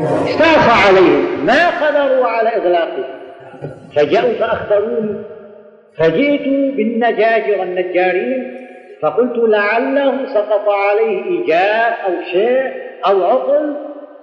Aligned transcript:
استعصى 0.00 0.88
عليهم. 0.88 1.46
ما 1.46 1.86
قدروا 1.86 2.26
على 2.26 2.48
إغلاقه. 2.48 3.04
فجاءوا 3.96 4.32
فأخبروني 4.32 5.14
فجئت 5.98 6.48
بالنجاجر 6.76 7.62
النجارين 7.62 8.60
فقلت 9.02 9.36
لعله 9.36 10.26
سقط 10.26 10.68
عليه 10.68 11.24
إيجاء 11.24 11.98
أو 12.06 12.12
شيء 12.32 12.72
أو 13.06 13.24
عطل 13.24 13.76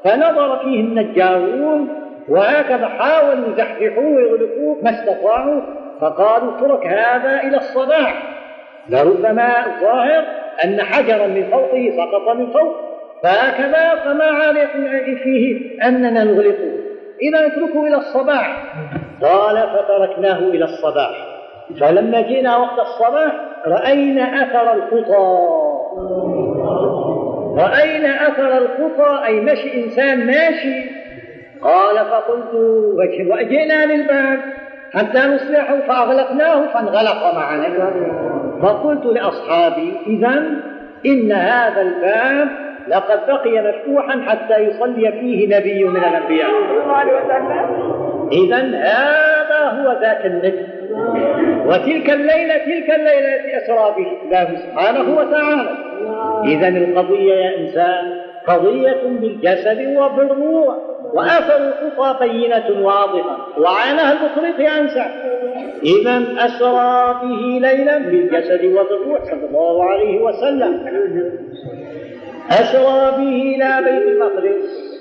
فنظر 0.04 0.60
فيه 0.60 0.80
النجارون 0.80 1.88
وهكذا 2.30 2.88
حاولوا 2.88 3.54
يزحزحوه 3.54 4.06
ويغلقوه 4.06 4.78
ما 4.84 4.90
استطاعوا 4.90 5.62
فقالوا 6.02 6.58
اترك 6.58 6.88
هذا 6.88 7.42
إلى 7.44 7.58
الصباح. 7.58 8.24
لربما 8.90 9.66
الظاهر 9.66 10.26
أن 10.64 10.82
حجرا 10.82 11.28
من 11.28 11.44
فوقه 11.52 11.94
سقط 11.98 12.36
من 12.36 12.52
فوق. 12.52 12.91
فهكذا 13.24 13.96
فما 13.96 14.32
فيه 15.24 15.80
أننا 15.88 16.24
نغلقه 16.24 16.72
إذا 17.22 17.48
اتركه 17.48 17.88
إلى 17.88 17.98
الصباح. 17.98 18.76
قال 19.22 19.58
فتركناه 19.58 20.38
إلى 20.38 20.66
الصباح. 20.66 21.28
فلما 21.80 22.22
جئنا 22.22 22.58
وقت 22.58 22.80
الصباح 22.80 23.32
رأينا 23.68 24.44
أثر 24.44 24.74
الخطى. 24.74 25.38
رأينا 27.58 28.28
أثر 28.28 28.58
الخطى 28.58 29.26
أي 29.26 29.42
مشي 29.42 29.84
إنسان 29.84 30.26
ماشي. 30.26 30.90
قال 31.62 32.06
فقلت 32.06 32.54
وجئنا 33.28 33.86
للباب. 33.86 34.40
حتى 34.94 35.20
نصلحه 35.20 35.80
فأغلقناه 35.88 36.68
فانغلق 36.74 37.34
معنا. 37.36 37.92
فقلت 38.62 39.06
لأصحابي 39.06 39.94
إذا 40.08 40.44
إن 41.06 41.32
هذا 41.32 41.82
الباب 41.82 42.71
لقد 42.88 43.20
بقي 43.28 43.62
مفتوحا 43.62 44.22
حتى 44.28 44.60
يصلي 44.60 45.12
فيه 45.12 45.58
نبي 45.58 45.84
من 45.84 45.98
الأنبياء. 45.98 46.50
إذا 48.32 48.58
هذا 48.58 49.82
هو 49.82 50.00
ذاك 50.02 50.26
النبي 50.26 50.66
وتلك 51.66 52.10
الليلة 52.10 52.58
تلك 52.58 52.90
الليلة 52.90 53.36
التي 53.36 53.58
أسرى 53.58 53.96
به 53.98 54.08
الله 54.24 54.56
سبحانه 54.56 55.18
وتعالى. 55.18 55.70
إذا 56.46 56.68
القضية 56.68 57.34
يا 57.34 57.58
إنسان 57.58 58.22
قضية 58.48 59.02
بالجسد 59.04 59.98
وبالروح. 59.98 60.76
وأثر 61.14 61.58
الخطى 61.58 62.28
بينة 62.28 62.86
واضحة. 62.86 63.48
وعانها 63.58 64.12
المطرق 64.12 64.60
ينسى 64.60 65.06
إذا 65.84 66.46
أسرى 66.46 67.20
به 67.24 67.68
ليلا 67.68 67.98
بالجسد 67.98 68.66
وبالروح 68.66 69.24
صلى 69.24 69.46
الله 69.50 69.84
عليه 69.84 70.22
وسلم. 70.22 70.88
أسرى 72.52 73.12
به 73.18 73.56
إلى 73.56 73.70
بيت 73.86 74.08
المقدس. 74.08 74.92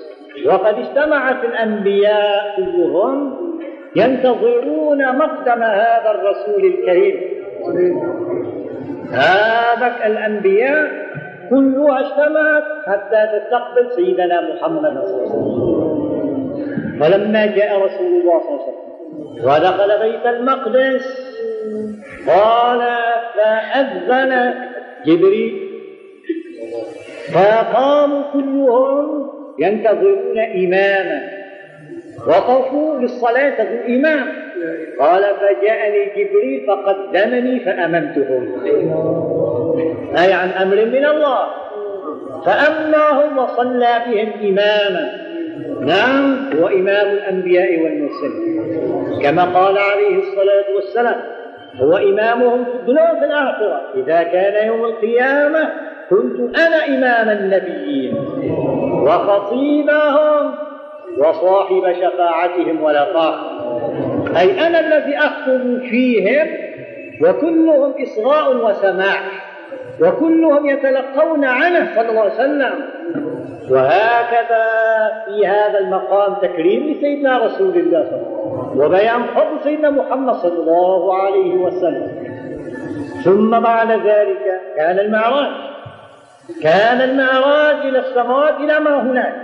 وقد 0.45 0.75
اجتمعت 0.75 1.45
الأنبياء 1.45 2.55
كلهم 2.55 3.37
ينتظرون 3.95 5.17
مقدم 5.17 5.63
هذا 5.63 6.11
الرسول 6.11 6.65
الكريم. 6.65 7.15
هذا 9.11 9.87
الأنبياء 10.05 10.87
كلها 11.49 11.99
اجتمعت 11.99 12.63
حتى 12.87 13.27
تستقبل 13.33 13.91
سيدنا 13.95 14.41
محمد 14.41 14.93
صلى 15.05 15.23
الله 15.23 15.31
عليه 15.31 15.31
وسلم. 15.31 16.99
فلما 16.99 17.45
جاء 17.45 17.77
رسول 17.77 18.21
الله 18.21 18.39
صلى 18.39 18.49
الله 18.49 18.61
عليه 18.63 18.71
وسلم 18.71 18.91
ودخل 19.45 19.89
بيت 19.99 20.25
المقدس 20.25 21.05
قال 22.27 22.81
فأذن 23.35 24.53
جبريل. 25.05 25.71
فقاموا 27.33 28.21
كلهم 28.33 29.31
ينتظرون 29.59 30.39
إماما 30.39 31.21
وقفوا 32.27 32.99
للصلاة 32.99 33.49
تقول 33.49 33.95
إمام. 33.95 34.27
قال 34.99 35.23
فجاءني 35.23 36.05
جبريل 36.05 36.67
فقدمني 36.67 37.59
فأممتهم. 37.59 38.65
أي 40.17 40.33
عن 40.33 40.49
أمر 40.49 40.75
من 40.75 41.05
الله. 41.05 41.47
فأماهم 42.45 43.37
وصلى 43.37 44.01
بهم 44.07 44.31
إماما. 44.41 45.11
نعم 45.81 46.49
هو 46.59 46.67
إمام 46.67 47.07
الأنبياء 47.07 47.81
والمرسلين. 47.83 49.21
كما 49.23 49.43
قال 49.43 49.77
عليه 49.77 50.17
الصلاة 50.17 50.75
والسلام 50.75 51.21
هو 51.75 51.97
إمامهم 51.97 52.65
في 52.65 52.71
الدنيا 52.71 53.11
وفي 53.11 53.25
الآخرة. 53.25 53.81
إذا 53.95 54.23
كان 54.23 54.67
يوم 54.67 54.85
القيامة 54.85 55.90
كنت 56.11 56.57
أنا 56.59 56.85
إمام 56.87 57.29
النبيين 57.37 58.15
وخطيبهم 59.07 60.53
وصاحب 61.17 61.93
شفاعتهم 61.93 62.77
فاخر 62.83 63.35
أي 64.37 64.67
أنا 64.67 64.79
الذي 64.79 65.17
أخطب 65.17 65.79
فيهم 65.89 66.47
وكلهم 67.21 67.93
إصغاء 68.03 68.55
وسماع 68.65 69.19
وكلهم 70.01 70.69
يتلقون 70.69 71.45
عنه 71.45 71.95
صلى 71.95 72.09
الله 72.09 72.21
عليه 72.21 72.33
وسلم. 72.33 72.73
وهكذا 73.69 74.65
في 75.25 75.47
هذا 75.47 75.79
المقام 75.79 76.33
تكريم 76.33 76.91
لسيدنا 76.91 77.37
رسول 77.37 77.77
الله 77.77 78.03
صلى 78.03 78.15
الله 78.15 78.37
عليه 78.37 78.71
وسلم 78.71 78.85
وبيان 78.85 79.23
فضل 79.35 79.63
سيدنا 79.63 79.89
محمد 79.89 80.35
صلى 80.35 80.59
الله 80.59 81.15
عليه 81.15 81.55
وسلم. 81.55 82.07
ثم 83.23 83.59
بعد 83.59 83.91
ذلك 83.91 84.61
كان 84.77 84.99
المعراج. 84.99 85.70
كان 86.63 87.01
المعراج 87.01 87.75
إلى 87.75 87.99
السماوات 87.99 88.55
إلى 88.55 88.79
ما 88.79 89.01
هناك. 89.01 89.35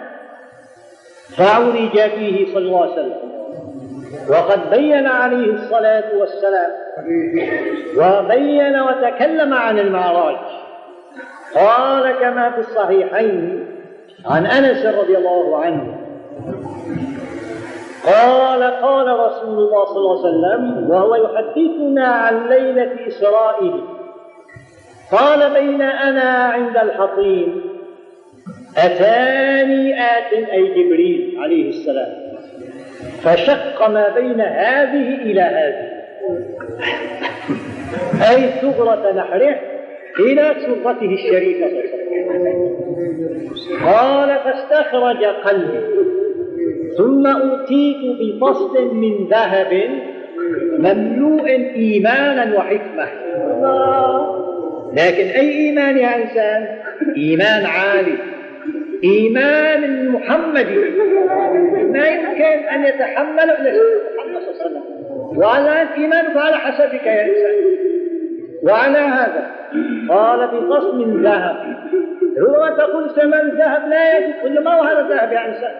فعرج 1.37 1.99
فيه 1.99 2.53
صلى 2.53 2.65
الله 2.65 2.81
عليه 2.81 2.93
وسلم. 2.93 3.17
وقد 4.29 4.69
بين 4.69 5.07
عليه 5.07 5.53
الصلاة 5.53 6.17
والسلام. 6.17 6.71
وبين 7.97 8.79
وتكلم 8.79 9.53
عن 9.53 9.79
المعراج. 9.79 10.37
قال 11.55 12.11
كما 12.11 12.51
في 12.51 12.59
الصحيحين 12.59 13.67
عن 14.25 14.45
أنس 14.45 14.85
رضي 14.85 15.17
الله 15.17 15.57
عنه. 15.57 15.97
قال 18.05 18.63
قال 18.63 19.19
رسول 19.19 19.59
الله 19.59 19.85
صلى 19.85 19.97
الله 19.97 20.19
عليه 20.19 20.29
وسلم 20.29 20.89
وهو 20.89 21.15
يحدثنا 21.15 22.07
عن 22.07 22.47
ليلة 22.47 23.07
إسرائيل. 23.07 23.96
قال 25.11 25.53
بين 25.53 25.81
أنا 25.81 26.29
عند 26.29 26.77
الحطيم 26.77 27.61
أتاني 28.77 30.01
آت 30.01 30.33
أي 30.33 30.63
جبريل 30.67 31.35
عليه 31.39 31.69
السلام. 31.69 32.27
فشق 33.23 33.89
ما 33.89 34.09
بين 34.09 34.41
هذه 34.41 35.15
إلى 35.15 35.41
هذه. 35.41 35.97
أي 38.29 38.49
ثغرة 38.61 39.11
نحره 39.11 39.59
إلى 40.19 40.55
سرته 40.65 41.13
الشريفة. 41.13 41.67
قال 43.85 44.39
فاستخرج 44.39 45.23
قلبي. 45.23 45.79
ثم 46.97 47.27
أوتيت 47.27 47.97
بفصل 48.21 48.95
من 48.95 49.27
ذهب 49.27 49.89
مملوء 50.79 51.49
إيمانا 51.75 52.57
وحكمة. 52.57 53.07
لكن 54.93 55.27
أي 55.27 55.51
إيمان 55.51 55.97
يا 55.97 56.15
إنسان؟ 56.15 56.67
إيمان 57.17 57.65
عالي. 57.65 58.17
إيمان 59.03 60.09
محمدي. 60.09 60.77
ما 61.83 62.07
يمكن 62.07 62.43
أن 62.43 62.85
يتحمل 62.85 63.49
إلا 63.51 63.71
عليه 64.21 64.49
وسلم. 64.49 64.83
وعلى 65.35 65.87
إيمانك 65.97 66.37
على 66.37 66.57
حسبك 66.57 67.05
يا 67.05 67.25
إنسان. 67.25 67.55
وعلى 68.63 68.97
هذا 68.97 69.51
قال 70.09 70.47
بقص 70.47 70.93
من 70.93 71.23
ذهب. 71.23 71.77
هو 72.39 72.75
تقول 72.77 73.09
ثمن 73.15 73.57
ذهب 73.57 73.89
لا 73.89 74.17
يجب 74.17 74.33
كل 74.43 74.63
ما 74.63 74.71
هذا 74.71 75.07
ذهب 75.09 75.31
يا 75.31 75.47
إنسان؟ 75.47 75.75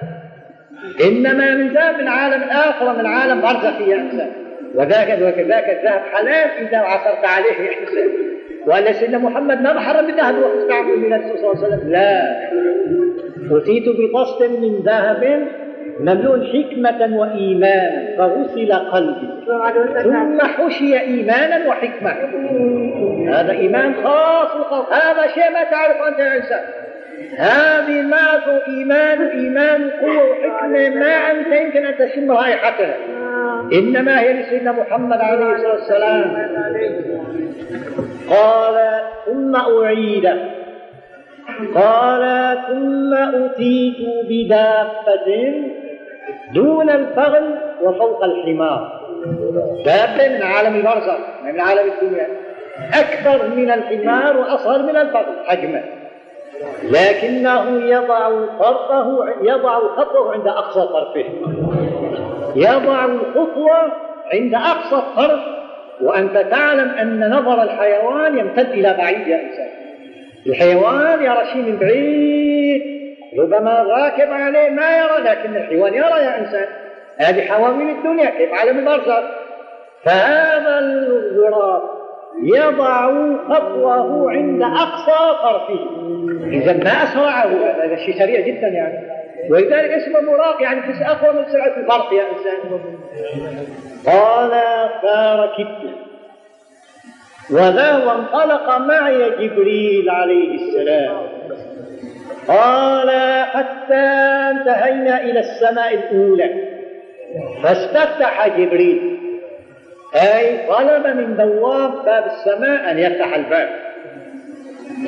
إنما 1.07 1.55
من 1.55 1.67
ذهب 1.67 2.01
من 2.01 2.07
عالم 2.07 2.43
آخر 2.43 2.97
من 2.97 3.05
عالم 3.05 3.41
برزخي 3.41 3.89
يا 3.89 3.95
إنسان. 3.95 4.31
وذاك 4.75 5.21
وكذاك 5.21 5.69
الذهب 5.69 6.01
حلال 6.13 6.67
إذا 6.67 6.77
عثرت 6.77 7.25
عليه 7.25 7.69
يا 7.69 7.79
إنسان. 7.81 8.26
وأن 8.67 8.93
سيدنا 8.93 9.17
محمد 9.17 9.61
ما 9.61 9.73
بحرم 9.73 10.07
بالذهب 10.07 10.35
واستعمل 10.35 10.97
من 10.97 11.13
النبي 11.13 11.37
صلى 11.37 11.51
الله 11.51 11.63
عليه 11.63 11.67
وسلم. 11.67 11.89
لا. 11.89 12.37
أتيت 13.51 13.83
بقصد 13.87 14.43
من 14.43 14.79
ذهب 14.85 15.47
مملوء 15.99 16.39
حكمة 16.53 17.17
وإيمانا 17.17 18.15
فغسل 18.17 18.73
قلبي. 18.73 19.29
ثم 20.03 20.41
حشي 20.41 20.99
إيمانا 20.99 21.67
وحكمة. 21.67 22.11
هذا 23.29 23.51
إيمان 23.51 23.93
خاص 24.03 24.51
هذا 24.91 25.27
شيء 25.27 25.51
ما 25.53 25.63
تعرف 25.63 25.97
أنت 26.07 26.19
يا 26.19 26.37
إنسان 26.37 26.63
هذه 27.37 28.01
معه 28.01 28.45
إيمان. 28.67 29.21
إيمان 29.21 29.89
قوة 29.89 30.29
وحكمة 30.29 30.89
ما 30.89 31.31
أنت 31.31 31.47
يمكن 31.47 31.85
أن 31.85 31.97
تشم 31.97 32.31
رائحتها 32.31 32.95
إنما 33.73 34.21
هي 34.21 34.33
لسيدنا 34.33 34.71
محمد 34.71 35.17
عليه 35.21 35.55
الصلاة 35.55 35.73
والسلام. 35.73 36.47
قال 38.29 39.01
ثم 39.25 39.55
أعيد. 39.55 40.25
قال 41.75 42.23
ثم 42.67 43.13
أتيت 43.13 43.97
بدابة 44.29 45.53
دون 46.53 46.89
الفغل 46.89 47.55
وفوق 47.83 48.23
الحمار. 48.23 49.01
دابة 49.85 50.27
من 50.35 50.43
عالم 50.43 50.75
البرزخ 50.75 51.17
من 51.43 51.59
عالم 51.59 51.91
الدنيا. 51.91 52.27
أكبر 52.93 53.47
من 53.55 53.71
الحمار 53.71 54.37
وأصغر 54.37 54.81
من 54.81 54.97
الفغل 54.97 55.35
حجما 55.45 55.83
لكنه 56.83 57.83
يضع 57.85 58.29
طرفه 58.59 59.25
يضع 59.41 59.79
خطوه 59.79 60.33
عند 60.33 60.47
أقصى 60.47 60.79
طرفه. 60.79 61.25
يضع 62.55 63.05
الخطوة 63.05 63.91
عند 64.33 64.53
أقصى 64.53 64.95
الطرف 64.95 65.56
وأنت 66.01 66.37
تعلم 66.37 66.89
أن 66.89 67.29
نظر 67.29 67.63
الحيوان 67.63 68.37
يمتد 68.37 68.69
إلى 68.69 68.95
بعيد 68.97 69.27
يا 69.27 69.41
إنسان. 69.41 69.67
الحيوان 70.47 71.23
يرى 71.23 71.45
شيء 71.53 71.61
من 71.61 71.77
بعيد. 71.77 72.97
ربما 73.39 73.83
راكب 73.83 74.31
عليه 74.31 74.69
ما 74.69 74.97
يرى 74.97 75.23
لكن 75.23 75.55
الحيوان 75.55 75.93
يرى 75.93 76.23
يا 76.23 76.39
إنسان. 76.39 76.65
هذه 77.17 77.41
حواوين 77.41 77.89
الدنيا 77.89 78.29
كيف 78.29 78.53
عالم 78.53 78.79
البرزخ؟ 78.79 79.23
فهذا 80.03 80.79
الغراب 80.79 81.81
يضع 82.43 83.11
خطوه 83.49 84.31
عند 84.31 84.61
أقصى 84.61 85.41
طرفه. 85.43 85.79
إذا 86.51 86.73
ما 86.73 87.03
أسرعه 87.03 87.45
هذا 87.83 87.95
شيء 87.95 88.19
سريع 88.19 88.39
جدا 88.39 88.67
يعني. 88.67 89.26
ولذلك 89.49 89.91
اسمه 89.91 90.19
براق 90.19 90.61
يعني 90.61 90.81
في 90.81 91.05
أقوى 91.05 91.33
من 91.33 91.51
سرعة 91.51 91.77
البرق 91.77 92.13
يا 92.13 92.23
إنسان. 92.31 92.79
قال 94.05 94.51
فركبت 95.01 95.95
وذا 97.51 98.05
وانطلق 98.05 98.77
معي 98.77 99.29
جبريل 99.29 100.09
عليه 100.09 100.55
السلام. 100.55 101.17
قال 102.47 103.09
حتى 103.45 104.05
انتهينا 104.51 105.21
إلى 105.21 105.39
السماء 105.39 105.93
الأولى. 105.93 106.49
فاستفتح 107.63 108.47
جبريل. 108.47 109.17
أي 110.15 110.67
طلب 110.67 111.07
من 111.07 111.33
بواب 111.33 112.05
باب 112.05 112.25
السماء 112.25 112.91
أن 112.91 112.99
يفتح 112.99 113.35
الباب. 113.35 113.69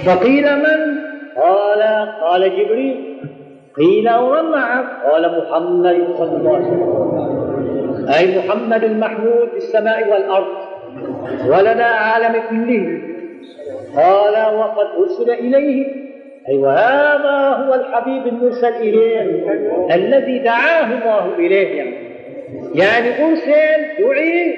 فقيل 0.05 0.55
من؟ 0.55 0.97
قال 1.35 1.81
قال 2.21 2.41
جبريل. 2.41 3.08
قيل 3.79 4.13
ومن 4.13 4.51
معك؟ 4.51 4.85
قال 5.11 5.37
محمد 5.37 6.07
صلى 6.17 6.37
الله 6.37 6.55
عليه 6.55 6.65
وسلم. 6.65 8.09
أي 8.17 8.37
محمد 8.37 8.83
المحمود 8.83 9.49
في 9.49 9.57
السماء 9.57 10.11
والأرض. 10.11 10.47
ولنا 11.47 11.85
عالم 11.85 12.41
كله. 12.49 13.01
قال 13.95 14.55
وقد 14.55 14.87
أرسل 14.99 15.31
إليه. 15.31 16.09
أي 16.49 16.57
وهذا 16.57 17.49
هو 17.49 17.73
الحبيب 17.73 18.27
المرسل 18.27 18.73
إليه. 18.73 19.21
الذي 19.95 20.39
دعاه 20.39 20.85
الله 20.85 21.35
إليه. 21.35 21.93
يعني, 22.75 23.29
أرسل 23.29 23.49
دعي 23.99 24.55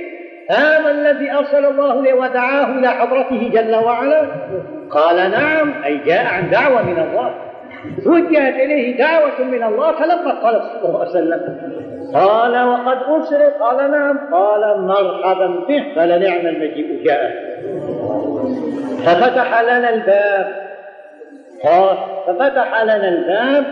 هذا 0.49 0.91
الذي 0.91 1.31
أرسل 1.31 1.65
الله 1.65 1.99
إليه 1.99 2.13
ودعاه 2.13 2.79
إلى 2.79 2.87
حضرته 2.87 3.49
جل 3.53 3.75
وعلا. 3.75 4.21
قال 4.89 5.31
نعم. 5.31 5.73
أي 5.85 5.97
جاء 5.97 6.25
عن 6.25 6.49
دعوة 6.49 6.83
من 6.83 6.99
الله. 6.99 7.50
وجهت 8.05 8.55
إليه 8.55 8.97
دعوة 8.97 9.43
من 9.43 9.63
الله 9.63 9.91
فلما 9.91 10.31
قال 10.31 10.61
صلى 10.61 10.89
الله 10.89 10.99
عليه 10.99 11.09
وسلم 11.09 11.57
قال 12.13 12.63
وقد 12.67 12.97
أرسل 13.07 13.49
قال 13.59 13.91
نعم 13.91 14.19
قال 14.33 14.81
مرحبا 14.81 15.47
به 15.47 15.93
فلنعم 15.95 16.47
المجيء 16.47 17.03
جاء 17.05 17.51
ففتح 19.05 19.61
لنا 19.61 19.89
الباب. 19.89 20.71
قال 21.63 21.97
ففتح 22.27 22.81
لنا 22.83 23.07
الباب. 23.07 23.63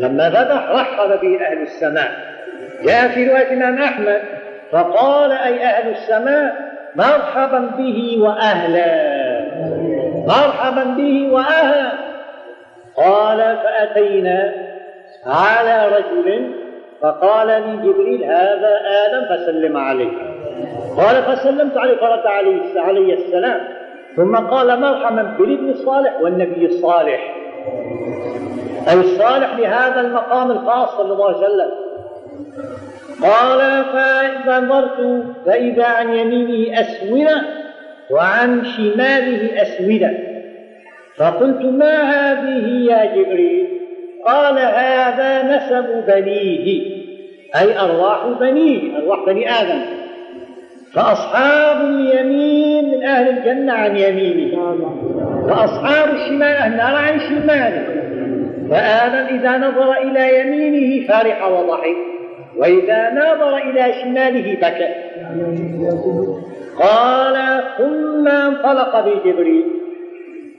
لما 0.00 0.30
فتح 0.30 0.70
رحب 0.70 1.20
به 1.20 1.46
أهل 1.46 1.62
السماء. 1.62 2.10
جاء 2.84 3.08
في 3.08 3.28
رواية 3.28 3.52
الإمام 3.52 3.82
أحمد. 3.82 4.22
فقال 4.72 5.32
أي 5.32 5.64
أهل 5.64 5.90
السماء 5.90 6.54
مرحبا 6.96 7.58
به 7.58 8.18
وأهلا. 8.20 9.12
مرحبا 10.26 10.84
به 10.84 11.28
وأهلا. 11.32 12.11
قال 12.96 13.38
فأتينا 13.38 14.52
على 15.26 15.96
رجل 15.96 16.52
فقال 17.02 17.46
لي 17.46 17.76
جبريل 17.76 18.24
هذا 18.24 18.80
آدم 18.86 19.36
فسلم 19.36 19.76
عليه. 19.76 20.12
قال 20.96 21.22
فسلمت 21.22 21.76
عليه 21.76 21.96
فرد 21.96 22.26
عليه 22.26 22.80
علي 22.80 23.14
السلام. 23.14 23.60
ثم 24.16 24.36
قال 24.36 24.80
مرحبا 24.80 25.22
بالابن 25.22 25.70
الصالح 25.70 26.20
والنبي 26.20 26.66
الصالح. 26.66 27.34
أي 28.88 29.00
الصالح 29.00 29.56
لهذا 29.58 30.00
المقام 30.00 30.50
الخاص 30.50 30.96
صلى 30.96 31.12
الله 31.12 31.26
عليه 31.26 31.38
وسلم. 31.38 31.70
قال 33.22 33.84
فإذا 33.84 34.60
نظرت 34.60 35.24
فإذا 35.46 35.84
عن 35.84 36.14
يمينه 36.14 36.80
أسودة 36.80 37.42
وعن 38.10 38.64
شماله 38.64 39.62
أسودة 39.62 40.31
فقلت 41.16 41.62
ما 41.62 42.02
هذه 42.02 42.66
يا 42.90 43.04
جبريل؟ 43.16 43.68
قال 44.26 44.58
هذا 44.58 45.42
نسب 45.42 46.04
بنيه 46.08 46.82
أي 47.60 47.78
أرواح 47.80 48.26
بنيه 48.40 48.98
أرواح 48.98 49.26
بني 49.26 49.50
آدم. 49.50 49.80
فأصحاب 50.94 51.80
اليمين 51.80 52.90
من 52.90 53.04
أهل 53.04 53.28
الجنة 53.28 53.72
عن 53.72 53.96
يمينه. 53.96 54.58
وأصحاب 55.44 56.14
الشمال 56.14 56.42
أهل 56.42 56.72
النار 56.72 56.96
عن 56.96 57.20
شماله. 57.20 57.86
فآدم 58.70 59.38
إذا 59.38 59.58
نظر 59.58 59.92
إلى 59.92 60.40
يمينه 60.40 61.06
فرح 61.08 61.48
وضحك 61.48 61.96
وإذا 62.56 63.10
نظر 63.10 63.56
إلى 63.56 63.92
شماله 64.02 64.56
بكى. 64.62 64.88
قال 66.78 67.62
ثم 67.78 68.28
انطلق 68.28 69.00
بجبريل. 69.00 69.81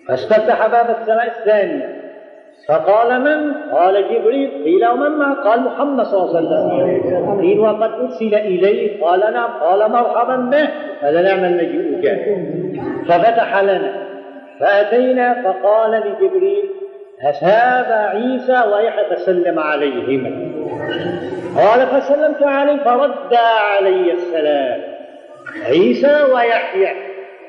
فاستفتح 0.08 0.68
باب 0.68 0.90
السماء 0.90 1.28
الثانية. 1.28 2.04
فقال 2.70 3.22
من؟ 3.22 3.54
قال 3.54 3.94
جبريل. 3.94 4.64
قيل 4.64 4.88
ومن 4.88 5.12
معه؟ 5.12 5.34
قال 5.34 5.60
محمد 5.60 6.06
صلى 6.06 6.40
الله 6.40 6.74
عليه 6.74 7.00
وسلم. 7.00 7.42
قيل 7.42 7.60
وقد 7.60 7.92
أرسل 7.92 8.36
إليه. 8.36 9.04
قال 9.04 9.20
نعم. 9.20 9.50
قال 9.50 9.92
مرحبا 9.92 10.36
به. 10.36 10.70
فلنعم 11.02 11.44
المجيء 11.44 12.02
جاء. 12.02 12.46
ففتح 13.08 13.64
لنا. 13.64 13.94
فأتينا 14.60 15.44
فقال 15.44 15.92
لجبريل 15.92 16.64
هذا 17.42 17.96
عيسى 17.96 18.64
ويحيى 18.74 19.16
فسلم 19.16 19.60
عليهما. 19.60 20.54
قال 21.58 21.88
فسلمت 21.88 22.44
عليه 22.44 22.78
فرد 22.78 23.34
علي 23.80 24.14
السلام. 24.14 24.82
عيسى 25.66 26.24
ويحيى. 26.34 26.88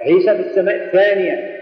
عيسى 0.02 0.34
في 0.34 0.40
السماء 0.40 0.74
الثانية. 0.74 1.53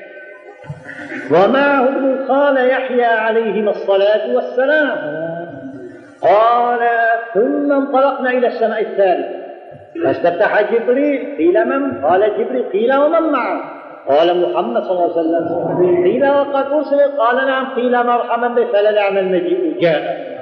ومعه 1.31 1.89
قال 2.29 2.71
يحيى 2.71 3.05
عليهما 3.05 3.71
الصلاة 3.71 4.35
والسلام. 4.35 4.99
قال 6.23 6.79
ثم 7.35 7.73
انطلقنا 7.73 8.31
إلى 8.31 8.47
السماء 8.47 8.81
الثالثة 8.81 9.43
فاستفتح 10.05 10.73
جبريل 10.73 11.37
قيل 11.39 11.69
من؟ 11.69 12.05
قال 12.05 12.21
جبريل 12.39 12.63
قيل 12.73 12.95
ومن 12.95 13.33
معه؟ 13.33 13.61
قال 14.09 14.51
محمد 14.51 14.83
صلى 14.83 14.93
الله 14.93 15.03
عليه 15.03 15.13
وسلم. 15.13 16.05
قيل 16.05 16.29
وقد 16.31 16.73
أرسل. 16.73 17.01
قال 17.19 17.37
نعم 17.47 17.75
قيل 17.75 18.07
مرحبا 18.07 18.49
به 18.49 18.65
فلنعم 18.65 19.19
المجيء. 19.19 19.81
جاء. 19.81 20.33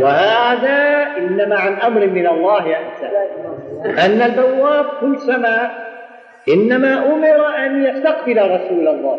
وهذا 0.00 1.06
إنما 1.18 1.56
عن 1.56 1.74
أمر 1.74 2.06
من 2.06 2.26
الله 2.26 2.66
إنسان 2.66 3.10
أن 3.98 4.22
البواب 4.22 4.84
كل 5.00 5.18
سماء 5.18 5.89
إنما 6.48 7.12
أمر 7.12 7.46
أن 7.66 7.84
يستقبل 7.84 8.38
رسول 8.38 8.88
الله. 8.88 9.18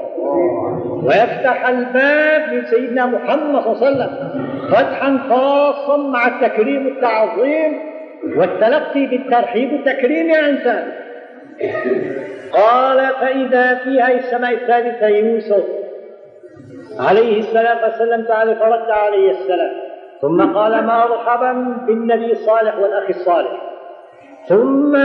ويفتح 1.06 1.70
الباب 1.70 2.54
لسيدنا 2.54 3.06
محمد 3.06 3.64
صلى 3.64 3.72
الله 3.72 3.86
عليه 3.86 3.88
وسلم 3.88 4.32
فتحا 4.72 5.20
خاصا 5.30 5.98
مع 5.98 6.28
التكريم 6.28 6.86
والتعظيم 6.86 7.80
والتلقي 8.38 9.06
بالترحيب 9.06 9.74
والتكريم 9.74 10.30
يا 10.30 10.50
إنسان. 10.50 10.92
قال 12.54 12.98
فإذا 13.22 13.76
في 13.76 14.02
هذه 14.02 14.18
السماء 14.18 14.54
الثالثة 14.54 15.08
يوسف 15.08 15.64
عليه 17.00 17.40
السلام 17.40 17.78
فسلمت 17.78 18.32
عليه 18.32 18.54
فرد 18.54 18.90
عليه 18.90 19.32
السلام. 19.32 19.72
ثم 20.22 20.54
قال 20.54 20.86
مرحبا 20.86 21.52
بالنبي 21.88 22.32
الصالح 22.32 22.78
والأخ 22.78 23.10
الصالح. 23.10 23.71
ثم 24.48 24.98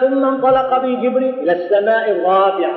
ثم 0.00 0.24
انطلق 0.24 0.82
به 0.82 0.94
جبريل 1.02 1.34
إلى 1.38 1.52
السماء 1.52 2.10
الرابعة. 2.10 2.74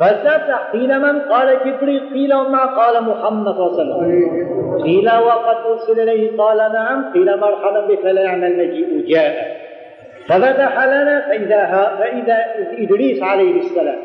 فاستفتح 0.00 0.70
قيل 0.72 0.98
من؟ 0.98 1.20
قال 1.20 1.58
جبريل. 1.64 2.10
قيل 2.12 2.34
وما 2.34 2.64
قال 2.64 3.04
محمد 3.04 3.54
صلى 3.54 3.82
الله 3.82 4.02
عليه 4.02 4.26
وسلم. 4.26 4.82
قيل 4.82 5.10
وقد 5.10 5.56
أرسل 5.66 6.00
إليه. 6.00 6.36
قال 6.36 6.56
نعم. 6.56 7.12
قيل 7.12 7.40
مرحبا 7.40 7.86
بك 7.86 8.00
فلنعم 8.00 8.44
المجيء 8.44 9.06
جاء 9.08 9.58
ففتح 10.28 10.84
لنا 10.84 11.20
فإذا, 11.28 11.96
فإذا 11.98 12.36
إدريس 12.78 13.22
عليه 13.22 13.60
السلام. 13.60 13.98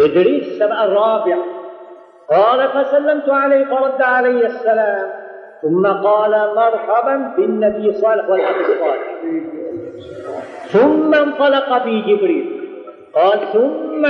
إدريس 0.00 0.46
السماء 0.46 0.84
الرابعة. 0.84 1.44
قال 2.30 2.68
فسلمت 2.68 3.28
عليه 3.28 3.64
فرد 3.64 4.02
علي 4.02 4.46
السلام. 4.46 5.08
ثم 5.62 5.86
قال 5.86 6.30
مرحبا 6.30 7.34
بالنبي 7.36 7.92
صالح 7.92 8.30
والأخ 8.30 8.56
الصالح 8.58 9.22
ثم 10.68 11.14
انطلق 11.14 11.84
بي 11.84 12.00
جبريل. 12.00 12.46
قال 13.14 13.40
ثم 13.52 14.06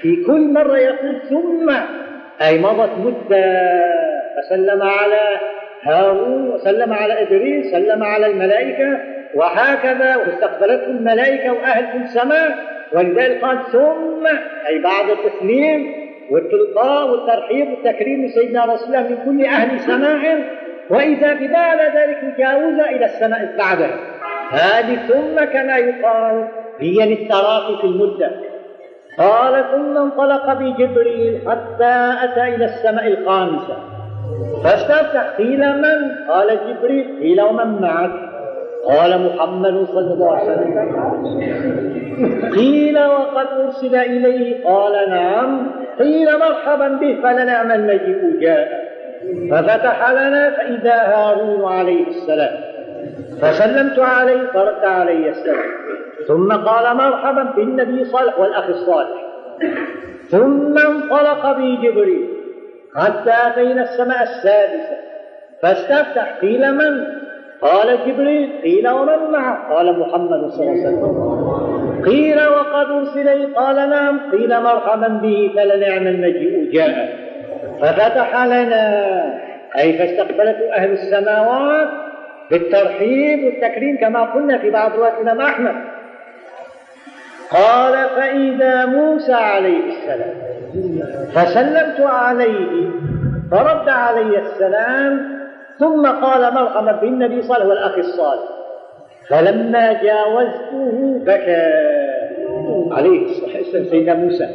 في 0.00 0.24
كل 0.24 0.52
مرة 0.52 0.78
يقول 0.78 1.20
ثم 1.28 1.70
أي 2.42 2.58
مضت 2.58 2.90
مدة 2.98 3.72
فسلم 4.36 4.82
على 4.82 5.40
هارون 5.82 6.48
وسلم 6.48 6.92
على 6.92 7.22
إدريس 7.22 7.70
سلم 7.72 8.02
على 8.02 8.26
الملائكة 8.26 8.98
وهكذا 9.34 10.16
واستقبلته 10.16 10.86
الملائكة 10.86 11.52
وأهل 11.52 12.02
السماء. 12.02 12.74
ولذلك 12.92 13.44
قال 13.44 13.58
ثم 13.72 14.26
أي 14.68 14.78
بعد 14.78 15.10
التسليم 15.10 15.92
والتلقاء 16.30 17.10
والترحيب 17.10 17.70
والتكريم 17.70 18.24
لسيدنا 18.24 18.64
رسول 18.64 18.94
الله 18.94 19.08
من 19.08 19.16
كل 19.24 19.44
أهل 19.46 19.80
سماع 19.80 20.38
وإذا 20.90 21.32
ببعد 21.32 21.78
ذلك 21.96 22.34
جاوز 22.38 22.80
إلى 22.80 23.04
السماء 23.04 23.54
بعدها 23.58 23.96
هذه 24.54 24.96
ثم 25.08 25.44
كما 25.44 25.76
يقال 25.76 26.48
هي 26.78 27.14
للتراخي 27.14 27.76
في 27.80 27.86
المدة. 27.86 28.30
قال 29.18 29.64
ثم 29.72 29.98
انطلق 29.98 30.52
بجبريل 30.52 31.40
حتى 31.48 32.12
أتى 32.24 32.54
إلى 32.54 32.64
السماء 32.64 33.06
الخامسة 33.06 33.76
فاستفتح 34.64 35.36
قيل 35.38 35.60
من؟ 35.60 36.28
قال 36.28 36.58
جبريل 36.68 37.20
قيل 37.20 37.42
ومن 37.42 37.82
معك؟ 37.82 38.10
قال 38.84 39.26
محمد 39.26 39.86
صلى 39.86 40.14
الله 40.14 40.36
عليه 40.36 40.52
وسلم. 40.52 41.24
قيل 42.54 42.98
وقد 42.98 43.46
أرسل 43.46 43.96
إليه 43.96 44.64
قال 44.64 45.10
نعم. 45.10 45.66
قيل 45.98 46.38
مرحبا 46.38 46.88
به 46.88 47.18
فلنعم 47.22 47.72
المجيء 47.72 48.40
جاء. 48.40 48.84
ففتح 49.50 50.10
لنا 50.10 50.50
فإذا 50.50 50.94
هارون 50.94 51.72
عليه 51.72 52.06
السلام. 52.06 52.63
فسلمت 53.42 53.98
عليه 53.98 54.46
فرد 54.46 54.84
علي 54.84 55.28
السلام. 55.28 55.70
ثم 56.28 56.52
قال 56.52 56.96
مرحبا 56.96 57.42
بالنبي 57.42 58.04
صالح 58.04 58.40
والأخ 58.40 58.68
الصالح. 58.68 59.20
ثم 60.28 60.78
انطلق 60.78 61.56
بي 61.56 61.76
جبريل. 61.76 62.28
حتى 62.96 63.30
أتينا 63.30 63.82
السماء 63.82 64.22
السادسة. 64.22 64.96
فاستفتح 65.62 66.38
قيل 66.42 66.74
من؟ 66.74 67.04
قال 67.62 67.98
جبريل. 68.06 68.50
قيل 68.62 68.88
ومن 68.88 69.32
معه؟ 69.32 69.74
قال 69.74 69.98
محمد 69.98 70.50
صلى 70.50 70.68
الله 70.68 70.86
عليه 70.86 70.96
وسلم. 70.96 72.02
قيل 72.04 72.46
وقد 72.46 72.90
أرسل 72.90 73.54
قال 73.54 73.76
نعم. 73.90 74.20
قيل 74.32 74.60
مرحبا 74.60 75.08
به 75.08 75.52
فلنعم 75.56 76.06
المجيء. 76.06 76.70
جاء. 76.72 77.18
ففتح 77.80 78.44
لنا. 78.44 79.24
أي 79.78 79.92
فاستقبلته 79.92 80.74
أهل 80.74 80.90
السماوات. 80.90 81.88
بالترحيب 82.50 83.44
والتكريم 83.44 83.96
كما 83.96 84.22
قلنا 84.22 84.58
في 84.58 84.70
بعض 84.70 84.92
روايات 84.96 85.14
الإمام 85.14 85.40
أحمد. 85.40 85.74
قال 87.50 88.08
فإذا 88.08 88.86
موسى 88.86 89.32
عليه 89.32 89.92
السلام 89.92 90.34
فسلمت 91.34 92.00
عليه 92.00 92.90
فرد 93.50 93.88
علي 93.88 94.38
السلام 94.38 95.34
ثم 95.78 96.06
قال 96.06 96.54
مرحبا 96.54 96.92
بالنبي 96.92 97.42
صالح 97.42 97.66
والأخ 97.66 97.98
الصالح. 97.98 98.42
فلما 99.28 99.92
جاوزته 100.02 101.20
بكى. 101.26 101.70
عليه 102.90 103.24
الصلاة 103.24 103.56
والسلام 103.56 103.84
سيدنا 103.84 104.14
موسى. 104.14 104.48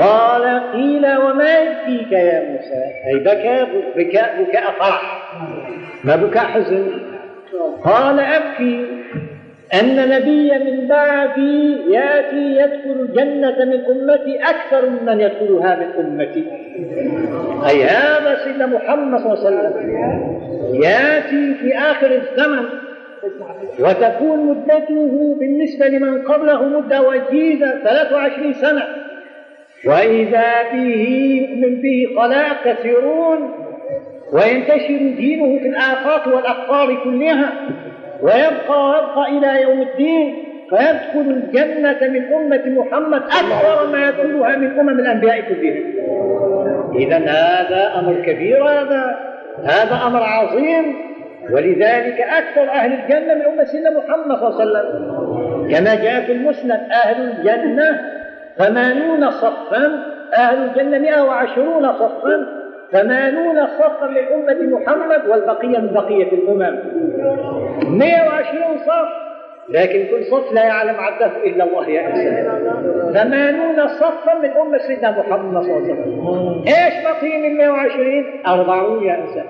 قال 0.00 0.72
قيل 0.72 1.16
وما 1.16 1.58
يبكيك 1.58 2.12
يا 2.12 2.40
موسى؟ 2.40 2.84
أي 3.06 3.18
بكى 3.18 3.66
بكاء 3.96 4.42
بكاء 4.42 4.72
فرح. 4.78 5.22
ما 6.04 6.16
بكاء 6.16 6.44
حزن؟ 6.44 6.86
قال 7.84 8.20
أبكي. 8.20 8.86
أن 9.80 10.08
نبي 10.08 10.58
من 10.58 10.88
بعدي 10.88 11.76
يأتي 11.90 12.56
يدخل 12.56 13.00
الجنة 13.00 13.64
من 13.64 13.84
أمتي 13.84 14.38
أكثر 14.42 14.90
ممن 14.90 15.20
يدخلها 15.20 15.76
من 15.76 16.04
أمتي. 16.04 16.44
أي 17.68 17.84
هذا 17.84 18.38
سيدنا 18.44 18.66
محمد 18.66 19.20
صلى 19.20 19.32
الله 19.32 19.46
عليه 19.46 19.58
وسلم. 19.58 19.74
يأتي 20.74 21.54
في 21.54 21.78
آخر 21.78 22.10
الزمن 22.10 22.64
وتكون 23.80 24.46
مدته 24.46 25.36
بالنسبة 25.40 25.88
لمن 25.88 26.22
قبله 26.22 26.64
مدة 26.68 27.02
وجيزة 27.02 27.70
23 27.84 28.52
سنة. 28.52 28.82
وإذا 29.86 30.72
به 30.72 31.06
يؤمن 31.40 31.82
به 31.82 32.06
خلائق 32.16 32.56
كثيرون 32.64 33.63
وينتشر 34.34 34.98
دينه 35.16 35.58
في 35.58 35.68
الآفاق 35.68 36.34
والأقطار 36.34 36.94
كلها 37.04 37.52
ويبقى 38.22 38.90
ويبقى 38.90 39.28
إلى 39.28 39.62
يوم 39.62 39.82
الدين 39.82 40.34
فيدخل 40.70 41.30
الجنة 41.30 41.98
من 42.08 42.34
أمة 42.34 42.62
محمد 42.66 43.22
أكثر 43.22 43.86
ما 43.92 44.08
يدخلها 44.08 44.56
من 44.56 44.78
أمم 44.78 45.00
الأنبياء 45.00 45.40
كلهم. 45.40 45.94
إذا 46.96 47.18
هذا 47.18 47.98
أمر 47.98 48.14
كبير 48.26 48.68
هذا 48.68 49.16
هذا 49.64 50.06
أمر 50.06 50.22
عظيم 50.22 50.96
ولذلك 51.50 52.20
أكثر 52.20 52.70
أهل 52.70 52.92
الجنة 52.92 53.34
من 53.34 53.42
أمة 53.42 53.64
سيدنا 53.64 53.90
محمد 53.90 54.38
صلى 54.38 54.62
الله 54.62 54.78
عليه 54.78 54.88
وسلم. 54.88 55.68
كما 55.70 55.94
جاء 55.94 56.20
في 56.20 56.32
المسند 56.32 56.80
أهل 57.04 57.22
الجنة 57.22 58.00
ثمانون 58.58 59.30
صفا 59.30 60.04
أهل 60.34 60.58
الجنة 60.58 60.98
مئة 60.98 61.22
وعشرون 61.22 61.92
صفا 61.92 62.63
ثمانون 62.94 63.66
صفا 63.66 64.06
من 64.06 64.24
أمة 64.34 64.78
محمد 64.78 65.26
والبقية 65.28 65.78
من 65.78 65.92
بقية 65.94 66.32
الأمم. 66.32 66.78
مئة 67.98 68.26
وعشرون 68.26 68.78
صف. 68.86 69.08
لكن 69.68 70.06
كل 70.10 70.24
صف 70.24 70.52
لا 70.52 70.64
يعلم 70.64 70.94
عده 70.98 71.30
إلا 71.44 71.64
الله 71.64 71.88
يا 71.88 72.08
إنسان. 72.08 72.44
ثمانون 73.14 73.88
صفا 73.88 74.34
من 74.42 74.50
أمة 74.50 74.78
سيدنا 74.78 75.10
محمد 75.10 75.62
صلى 75.62 75.76
الله 75.76 75.92
عليه 75.92 75.92
وسلم. 75.92 76.62
إيش 76.66 76.94
بقي 77.04 77.38
من 77.42 77.56
120 77.56 78.24
أربعون 78.46 79.02
يا 79.02 79.18
إنسان. 79.18 79.46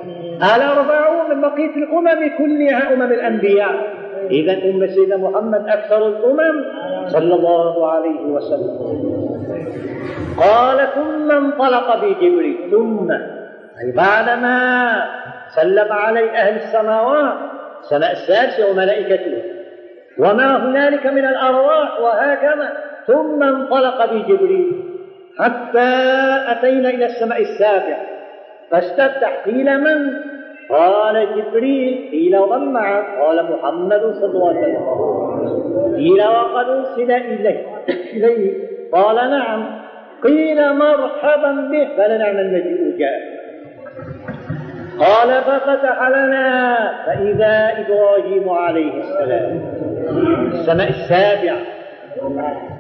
الأربعون 0.57 1.37
من 1.37 1.41
بقية 1.41 1.77
الأمم 1.77 2.31
كلها 2.39 2.95
أمم 2.95 3.13
الأنبياء. 3.13 3.75
إذا 4.31 4.53
أمة 4.53 4.87
سيدنا 4.87 5.17
محمد 5.17 5.69
أكثر 5.69 6.09
الأمم 6.09 6.65
صلى 7.09 7.35
الله 7.35 7.93
عليه 7.93 8.21
وسلم. 8.21 9.05
قال 10.37 10.89
ثم 10.95 11.31
انطلق 11.31 12.05
بجبريل 12.05 12.57
ثم 12.71 13.13
أي 13.81 13.93
بعدما 13.93 14.59
سلم 15.57 15.93
علي 15.93 16.31
أهل 16.31 16.57
السماوات 16.57 17.35
سماء 17.91 18.13
السادسة 18.13 18.71
وملائكته 18.71 19.43
وما 20.19 20.57
هنالك 20.57 21.07
من 21.07 21.25
الأرواح 21.25 22.01
وهكذا 22.01 22.73
ثم 23.07 23.43
انطلق 23.43 24.13
بجبريل. 24.13 24.85
حتى 25.39 25.91
أتينا 26.49 26.89
إلى 26.89 27.07
السماء 27.07 27.43
السابعة 27.43 28.07
فاستفتح 28.71 29.43
قيل 29.45 29.81
من؟ 29.81 30.15
قال 30.71 31.29
جبريل. 31.37 32.11
قيل 32.11 32.37
ومن 32.37 32.73
معه؟ 32.73 33.25
قال 33.25 33.51
محمد 33.53 34.01
صلى 34.01 34.25
الله 34.25 34.49
عليه 34.49 34.79
وسلم. 34.79 35.95
قيل 35.97 36.23
وقد 36.23 36.69
أرسل 36.69 37.13
إليه 37.13 37.67
إليه؟ 38.13 38.69
قال 38.93 39.17
نعم. 39.31 39.81
قيل 40.23 40.75
مرحبا 40.75 41.53
به. 41.53 41.89
فلنعم 41.97 42.39
المجيء 42.39 42.99
جاء 42.99 43.34
قال 45.01 45.43
ففتح 45.43 46.09
لنا 46.09 46.75
فإذا 47.07 47.85
إبراهيم 47.87 48.49
عليه 48.49 48.93
السلام. 49.01 49.63
السماء 50.53 50.89
السابعة. 50.89 51.59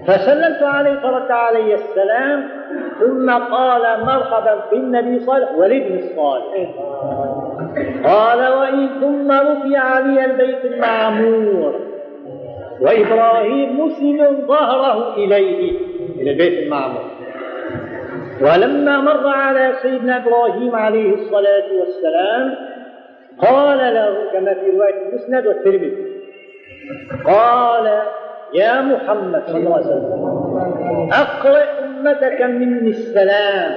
فسلمت 0.06 0.62
عليه 0.62 1.00
فرد 1.00 1.30
علي 1.30 1.74
السلام 1.74 2.48
ثم 3.00 3.30
قال 3.30 4.04
مرحبا 4.06 4.58
بالنبي 4.70 5.18
صالح 5.18 5.50
والابن 5.58 5.98
الصالح. 5.98 6.70
قال 8.04 8.38
وإن 8.38 8.88
ثم 9.00 9.32
رفع 9.32 9.78
علي 9.78 10.24
البيت 10.24 10.64
المعمور. 10.64 11.80
وإبراهيم 12.80 13.80
مسلم 13.80 14.46
ظهره 14.46 15.14
إليه 15.16 15.78
إلى 16.20 16.30
البيت 16.30 16.62
المعمور. 16.62 17.04
ولما 18.40 19.00
مر 19.00 19.28
على 19.28 19.72
سيدنا 19.82 20.16
إبراهيم 20.16 20.76
عليه 20.76 21.14
الصلاة 21.14 21.72
والسلام 21.80 22.54
قال 23.38 23.78
له 23.78 24.30
كما 24.32 24.54
في 24.54 24.70
رواية 24.70 25.08
المسند 25.08 25.46
والترمذي 25.46 26.14
قال 27.24 28.02
يا 28.54 28.80
محمد 28.80 29.42
صلى 29.46 29.58
الله 29.58 29.74
عليه 29.74 29.86
وسلم 29.86 30.34
أقرئ 31.12 31.84
أمتك 31.84 32.42
مني 32.42 32.90
السلام. 32.90 33.72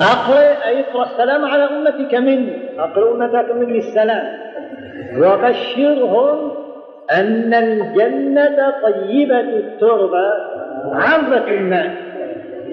أقرئ 0.00 0.68
أي 0.68 0.80
اقرأ 0.80 1.04
السلام 1.04 1.44
على 1.44 1.64
أمتك 1.64 2.14
مني. 2.14 2.56
أقرئ 2.78 3.10
أمتك 3.12 3.50
مني 3.54 3.78
السلام. 3.78 4.26
وبشرهم 5.18 6.52
أن 7.12 7.54
الجنة 7.54 8.74
طيبة 8.82 9.40
التربة 9.40 10.32
عذبه 10.92 11.48
الماء. 11.48 12.05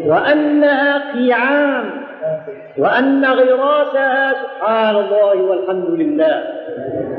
وأنها 0.05 1.13
قيعان 1.13 1.89
وأن 2.77 3.25
غراسها 3.25 4.33
سبحان 4.33 4.95
الله 4.95 5.41
والحمد 5.41 5.89
لله. 5.89 6.43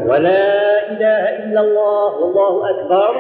ولا 0.07 0.89
إله 0.91 1.45
إلا 1.45 1.61
الله 1.61 2.15
والله 2.15 2.71
أكبر. 2.71 3.17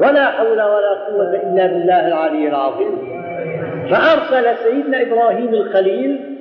ولا 0.00 0.26
حول 0.26 0.62
ولا 0.62 0.92
قوة 1.08 1.30
إلا 1.34 1.66
بالله 1.66 2.08
العلي 2.08 2.48
العظيم. 2.48 3.18
فأرسل 3.90 4.56
سيدنا 4.56 5.02
إبراهيم 5.02 5.54
الخليل 5.54 6.38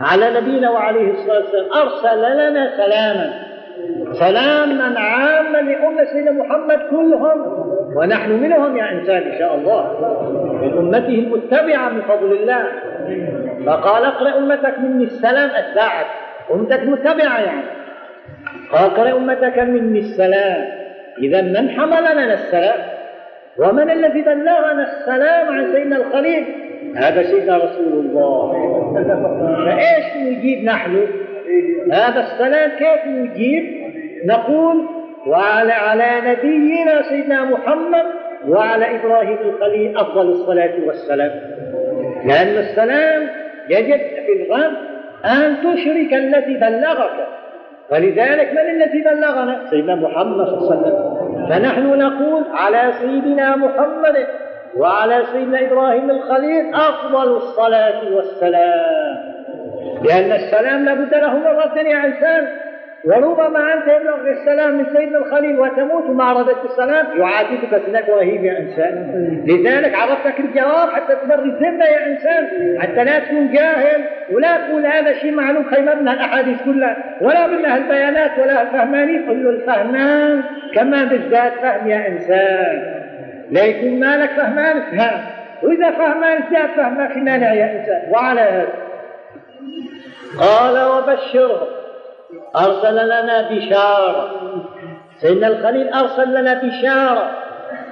على 0.00 0.40
نبينا 0.40 0.70
وعليه 0.70 1.10
الصلاة 1.10 1.36
والسلام 1.36 1.72
أرسل 1.72 2.50
لنا 2.50 2.76
سلاما. 2.76 3.32
سلاما 4.12 5.00
عاما 5.00 5.58
لأمة 5.58 6.04
سيدنا 6.04 6.30
محمد 6.30 6.78
كلهم. 6.90 7.66
ونحن 7.96 8.30
منهم 8.32 8.76
يا 8.76 8.92
إنسان 8.92 9.22
إن 9.22 9.38
شاء 9.38 9.54
الله. 9.54 9.82
من 10.62 10.78
أمته 10.78 11.08
المتبعة 11.08 11.88
من 11.88 12.00
فضل 12.00 12.32
الله. 12.32 12.62
فقال 13.66 14.04
اقرأ 14.04 14.38
أمتك 14.38 14.78
مني 14.78 15.04
السلام 15.04 15.50
أتباعك. 15.50 16.06
أمتك 16.50 16.82
متبعة 16.82 17.38
يعني. 17.38 17.66
قال 18.72 18.84
اقرأ 18.90 19.16
أمتك 19.16 19.58
مني 19.58 19.98
السلام. 19.98 20.64
إذا 21.22 21.42
من 21.42 21.70
حمل 21.70 22.04
لنا 22.12 22.34
السلام؟ 22.34 22.80
ومن 23.58 23.90
الذي 23.90 24.22
بلغنا 24.22 24.82
السلام 24.82 25.48
عن 25.48 25.72
سيدنا 25.72 25.96
الخليل 25.96 26.44
هذا 26.96 27.22
سيدنا 27.22 27.56
رسول 27.56 27.92
الله. 27.92 28.52
فإيش 29.66 30.16
نجيب 30.16 30.64
نحن؟ 30.64 31.06
هذا 31.92 32.20
السلام 32.20 32.70
كيف 32.70 33.06
نجيب؟ 33.06 33.64
نقول 34.24 34.95
وعلى 35.26 35.72
على 35.72 36.10
نبينا 36.24 37.02
سيدنا 37.02 37.44
محمد 37.44 38.04
وعلى 38.48 38.96
إبراهيم 38.96 39.38
الخليل 39.40 39.98
أفضل 39.98 40.28
الصلاة 40.28 40.74
والسلام. 40.86 41.30
لأن 42.24 42.58
السلام 42.58 43.28
يجب 43.68 43.98
في 43.98 44.46
الغم 44.46 44.76
أن 45.24 45.56
تشرك 45.56 46.14
الذي 46.14 46.54
بلغك. 46.54 47.26
ولذلك 47.92 48.52
من 48.52 48.58
الذي 48.58 49.02
بلغنا؟ 49.02 49.60
سيدنا 49.70 49.94
محمد 49.94 50.46
صلى 50.46 50.58
الله 50.58 50.70
عليه 50.70 50.86
وسلم. 50.86 51.46
فنحن 51.48 51.98
نقول 51.98 52.44
على 52.52 52.92
سيدنا 53.00 53.56
محمد 53.56 54.26
وعلى 54.76 55.22
سيدنا 55.32 55.60
إبراهيم 55.60 56.10
الخليل 56.10 56.74
أفضل 56.74 57.36
الصلاة 57.36 58.14
والسلام. 58.14 59.36
لأن 60.04 60.32
السلام 60.32 60.84
لابد 60.84 61.14
له 61.14 61.38
مرة 61.38 61.78
يا 61.78 62.06
إنسان. 62.06 62.48
وربما 63.06 63.74
أنت 63.74 63.86
يبلغ 63.86 64.30
السلام 64.30 64.78
من 64.78 64.86
سيدنا 64.96 65.18
الخليل 65.18 65.60
وتموت 65.60 66.10
ما 66.10 66.32
رددت 66.32 66.64
السلام 66.64 67.06
يعاتبك 67.18 67.82
سيدنا 67.84 67.98
إبراهيم 67.98 68.44
يا 68.44 68.58
إنسان. 68.58 69.42
لذلك 69.46 69.94
عرفتك 69.94 70.40
الجواب 70.40 70.88
حتى 70.90 71.14
تبرر 71.14 71.44
الذمة 71.44 71.84
يا 71.84 72.06
إنسان 72.06 72.48
حتى 72.80 73.04
لا 73.04 73.18
تكون 73.18 73.52
جاهل 73.52 74.04
ولا 74.32 74.56
تقول 74.56 74.86
هذا 74.86 75.12
شيء 75.12 75.32
معلوم 75.32 75.64
خيمة 75.64 75.94
من 75.94 76.08
الأحاديث 76.08 76.62
كلها 76.64 76.96
ولا 77.20 77.46
منها 77.46 77.76
البيانات 77.76 78.38
ولا 78.38 78.62
الفهمانين 78.62 79.26
كل 79.26 79.48
الفهمان 79.48 80.42
كما 80.74 81.04
بالذات 81.04 81.52
فهم 81.52 81.88
يا 81.88 82.08
إنسان. 82.08 83.02
لا 83.50 83.64
يكون 83.64 84.00
مالك 84.00 84.30
فهمان 84.30 84.80
فهم 84.80 85.20
وإذا 85.62 85.90
فهمان 85.90 86.38
زاد 86.52 86.70
فهمك 86.76 87.16
مانع 87.16 87.52
يا 87.52 87.80
إنسان. 87.80 88.02
وعلى 88.10 88.40
هذا. 88.40 88.68
قال 90.38 90.88
وبشرهم 90.88 91.85
أرسل 92.56 93.06
لنا 93.06 93.48
بشارة. 93.50 94.30
سيدنا 95.16 95.46
الخليل 95.46 95.88
أرسل 95.88 96.40
لنا 96.40 96.54
بشارة. 96.54 97.30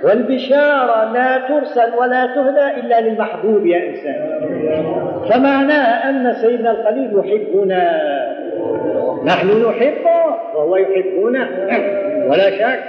والبشارة 0.05 1.13
لا 1.13 1.39
ترسل 1.49 1.95
ولا 1.95 2.27
تهدى 2.27 2.81
إلا 2.81 3.01
للمحبوب 3.01 3.67
يا 3.67 3.89
إنسان. 3.89 4.41
فمعناها 5.31 6.11
أن 6.11 6.35
سيدنا 6.35 6.71
الخليل 6.71 7.11
يحبنا. 7.19 8.01
نحن 9.25 9.69
نحبه 9.69 10.25
وهو 10.55 10.77
يحبنا. 10.77 11.49
ولا 12.31 12.51
شك. 12.51 12.85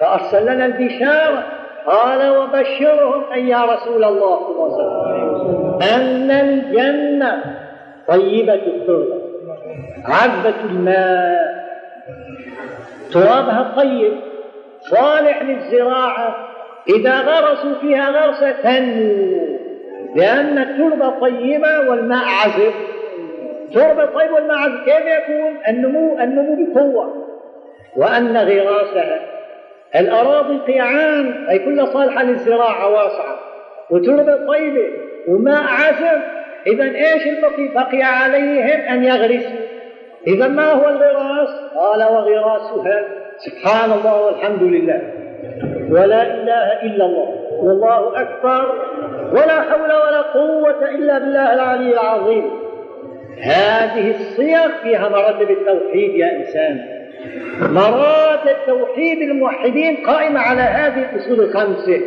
فأرسل 0.00 0.54
لنا 0.54 0.66
البشارة. 0.66 1.42
قال 1.86 2.36
وبشرهم 2.38 3.32
أي 3.32 3.48
يا 3.48 3.64
رسول 3.64 4.04
الله 4.04 4.38
صلى 4.38 4.76
الله 4.76 5.06
عليه 5.06 5.24
وسلم. 5.24 5.78
أن 5.94 6.30
الجنة 6.30 7.42
طيبة 8.08 8.54
التربة. 8.54 9.17
عذبة 10.04 10.54
الماء. 10.64 11.58
ترابها 13.12 13.72
طيب 13.76 14.12
صالح 14.80 15.42
للزراعة. 15.42 16.48
إذا 16.88 17.20
غرسوا 17.20 17.74
فيها 17.80 18.10
غرسة 18.10 18.50
تنمو. 18.50 19.58
لأن 20.16 20.58
التربة 20.58 21.20
طيبة 21.20 21.90
والماء 21.90 22.24
عذب. 22.24 22.72
تربة 23.74 24.04
طيبة 24.04 24.34
والماء 24.34 24.58
عذب. 24.58 24.84
كيف 24.84 25.04
يكون؟ 25.06 25.56
النمو 25.68 26.18
النمو 26.18 26.56
بقوة 26.74 27.26
وأن 27.96 28.36
غراسها. 28.36 29.20
الأراضي 29.96 30.58
قيعان 30.58 31.46
أي 31.50 31.58
كلها 31.58 31.86
صالحة 31.86 32.22
للزراعة 32.22 32.88
واسعة 32.90 33.38
وتربة 33.90 34.46
طيبة 34.46 34.88
وماء 35.28 35.62
عذب. 35.62 36.37
إذا 36.68 36.84
إيش 36.84 37.26
البقي؟ 37.26 37.68
بقي 37.68 38.02
عليهم 38.02 38.80
أن 38.80 39.04
يغرسوا. 39.04 39.60
إذا 40.26 40.48
ما 40.48 40.72
هو 40.72 40.88
الغراس؟ 40.88 41.48
قال 41.76 42.02
وغراسها. 42.02 43.04
سبحان 43.38 43.92
الله 43.92 44.22
والحمد 44.22 44.62
لله. 44.62 45.02
ولا 45.90 46.22
إله 46.22 46.82
إلا 46.82 47.04
الله. 47.04 47.28
والله 47.62 48.20
أكبر. 48.20 48.74
ولا 49.32 49.62
حول 49.62 49.92
ولا 49.92 50.20
قوة 50.20 50.90
إلا 50.90 51.18
بالله 51.18 51.54
العلي 51.54 51.92
العظيم. 51.92 52.50
هذه 53.42 54.10
الصيغ 54.10 54.68
فيها 54.82 55.08
مراتب 55.08 55.50
التوحيد 55.50 56.14
يا 56.14 56.36
إنسان. 56.36 56.80
مراتب 57.60 58.56
توحيد 58.66 59.18
الموحدين 59.18 59.96
قائمة 59.96 60.40
على 60.40 60.60
هذه 60.60 61.06
الأصول 61.12 61.40
الخمسة. 61.40 62.00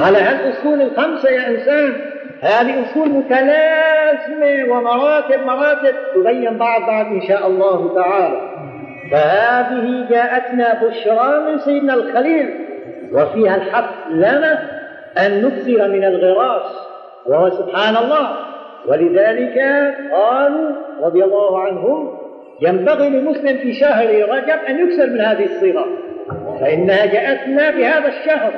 على 0.00 0.18
هذه 0.18 0.40
الأصول 0.48 0.82
الخمسة 0.82 1.30
يا 1.30 1.48
إنسان. 1.48 2.15
هذه 2.42 2.82
أصول 2.82 3.08
متلازمة 3.08 4.72
ومراتب 4.72 5.40
مراتب 5.46 5.94
تبين 6.14 6.58
بعض 6.58 6.80
بعض 6.80 7.06
إن 7.06 7.20
شاء 7.20 7.46
الله 7.46 7.94
تعالى. 7.94 8.40
فهذه 9.12 10.06
جاءتنا 10.10 10.82
بشرى 10.84 11.40
من 11.40 11.58
سيدنا 11.58 11.94
الخليل 11.94 12.54
وفيها 13.12 13.56
الحق 13.56 14.08
لنا 14.10 14.62
أن 15.18 15.42
نكثر 15.42 15.88
من 15.88 16.04
الغراس. 16.04 16.72
وهو 17.26 17.50
سبحان 17.50 17.96
الله. 17.96 18.36
ولذلك 18.86 19.58
قالوا 20.12 20.72
رضي 21.02 21.24
الله 21.24 21.60
عنهم 21.60 22.18
ينبغي 22.60 23.08
للمسلم 23.08 23.58
في 23.58 23.72
شهر 23.72 24.06
رجب 24.28 24.58
أن 24.68 24.88
يكثر 24.88 25.06
من 25.06 25.20
هذه 25.20 25.44
الصيغة 25.44 25.86
فإنها 26.60 27.06
جاءتنا 27.06 27.70
بهذا 27.70 28.08
الشهر 28.08 28.52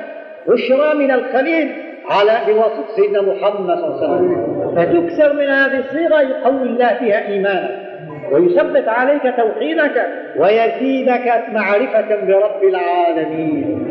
بشرى 0.49 0.95
من 0.95 1.11
الخليل. 1.11 1.88
على 2.09 2.41
بواسطة 2.47 2.85
سيدنا 2.97 3.23
محمد 3.23 3.79
صلى 3.79 3.87
الله 3.87 4.09
عليه 4.09 4.27
وسلم. 4.27 4.75
فتكثر 4.77 5.33
من 5.33 5.47
هذه 5.47 5.79
الصيغة 5.79 6.21
يقوي 6.21 6.63
الله 6.63 6.95
فيها 6.95 7.29
إيمانك 7.29 7.89
ويثبت 8.33 8.89
عليك 8.89 9.35
توحيدك 9.37 10.07
ويزيدك 10.37 11.45
معرفة 11.53 12.27
برب 12.27 12.63
العالمين. 12.63 13.89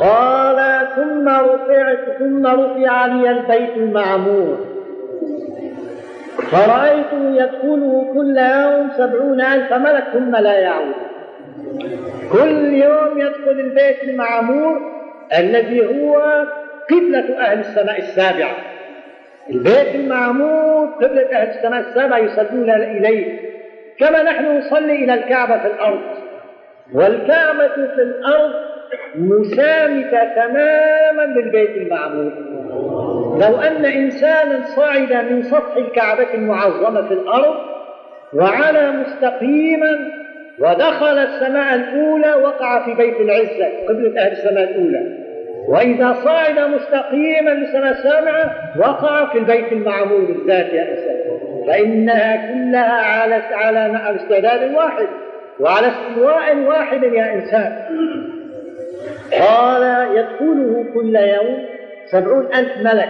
قال 0.00 0.88
ثم 0.96 1.28
رفعت 1.28 2.18
ثم 2.18 2.46
رفع 2.46 3.06
لي 3.06 3.30
البيت 3.30 3.76
المعمور. 3.76 4.56
فرأيته 6.50 7.30
يدخله 7.30 8.10
كل 8.14 8.38
يوم 8.38 8.90
سبعون 8.96 9.40
ألف 9.40 9.72
ملك 9.72 10.04
ثم 10.12 10.36
لا 10.36 10.58
يعود. 10.58 10.94
كل 12.32 12.74
يوم 12.74 13.18
يدخل 13.18 13.60
البيت 13.60 14.04
المعمور 14.04 14.80
الذي 15.38 15.86
هو 15.86 16.44
قبلة 16.90 17.40
أهل 17.40 17.58
السماء 17.58 17.98
السابعة. 17.98 18.56
البيت 19.50 19.94
المعمور 19.94 20.86
قبلة 20.86 21.26
أهل 21.32 21.48
السماء 21.48 21.80
السابعة 21.80 22.18
يصلون 22.18 22.70
إليه. 22.70 23.38
كما 23.98 24.22
نحن 24.22 24.56
نصلي 24.56 25.04
إلى 25.04 25.14
الكعبة 25.14 25.58
في 25.58 25.66
الأرض. 25.66 26.00
والكعبة 26.94 27.68
في 27.68 28.02
الأرض 28.02 28.52
مسامتة 29.14 30.34
تماما 30.34 31.22
للبيت 31.22 31.70
المعمور. 31.76 32.32
لو 33.40 33.60
أن 33.60 33.84
إنسانا 33.84 34.62
صعد 34.76 35.12
من 35.12 35.42
سطح 35.42 35.76
الكعبة 35.76 36.34
المعظمة 36.34 37.08
في 37.08 37.14
الأرض 37.14 37.56
وعلى 38.34 38.90
مستقيما 38.90 40.10
ودخل 40.58 41.18
السماء 41.18 41.74
الأولى 41.74 42.34
وقع 42.34 42.84
في 42.84 42.94
بيت 42.94 43.20
العزة 43.20 43.86
قبلة 43.88 44.20
أهل 44.20 44.32
السماء 44.32 44.64
الأولى. 44.64 45.23
وإذا 45.68 46.16
صعد 46.24 46.58
مستقيما 46.58 47.50
للسماء 47.50 47.90
السابعة 47.90 48.72
وقع 48.78 49.32
في 49.32 49.38
البيت 49.38 49.72
المعمور 49.72 50.20
بالذات 50.20 50.72
يا 50.72 50.90
إنسان 50.90 51.24
فإنها 51.66 52.36
كلها 52.36 53.00
على 53.02 53.34
على 53.54 54.16
استعداد 54.16 54.74
واحد 54.74 55.06
وعلى 55.60 55.86
استواء 55.86 56.56
واحد 56.56 57.02
يا 57.02 57.34
إنسان. 57.34 57.76
قال 59.40 60.08
يدخله 60.16 60.84
كل 60.94 61.16
يوم 61.16 61.64
سبعون 62.06 62.46
ألف 62.54 62.78
ملك. 62.78 63.08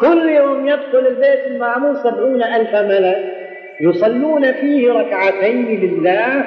كل 0.00 0.28
يوم 0.28 0.68
يدخل 0.68 1.06
البيت 1.06 1.46
المعمور 1.46 1.94
سبعون 1.94 2.42
ألف 2.42 2.74
ملك. 2.74 3.46
يصلون 3.80 4.52
فيه 4.52 4.92
ركعتين 4.92 5.80
لله 5.80 6.44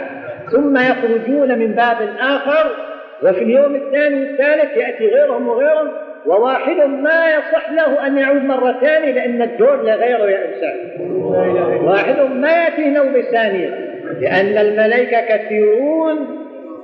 ثم 0.51 0.77
يخرجون 0.77 1.59
من 1.59 1.71
باب 1.71 1.97
آخر 2.19 2.88
وفي 3.23 3.43
اليوم 3.43 3.75
الثاني 3.75 4.19
والثالث 4.19 4.77
يأتي 4.77 5.07
غيرهم 5.07 5.47
وغيرهم 5.47 5.91
وواحد 6.25 6.77
ما 6.77 7.29
يصح 7.29 7.71
له 7.71 8.07
أن 8.07 8.17
يعود 8.17 8.43
مرة 8.43 8.79
ثانية 8.81 9.11
لأن 9.11 9.41
الدور 9.41 9.83
لغيره 9.83 10.29
يا 10.29 10.45
إنسان. 10.45 10.75
واحد 11.83 12.19
ما 12.19 12.51
يأتي 12.51 12.89
نوبة 12.89 13.21
ثانية 13.21 13.69
لأن 14.19 14.57
الملائكة 14.57 15.21
كثيرون 15.21 16.39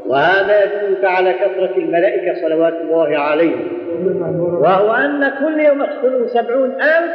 وهذا 0.06 0.64
يدلك 0.64 1.06
على 1.06 1.34
كثرة 1.34 1.78
الملائكة 1.78 2.42
صلوات 2.42 2.74
الله 2.74 3.18
عليهم. 3.18 3.68
وهو 4.62 4.94
أن 4.94 5.32
كل 5.40 5.60
يوم 5.60 5.84
يدخلوا 5.84 6.28
سبعون 6.28 6.72
ألف 6.82 7.12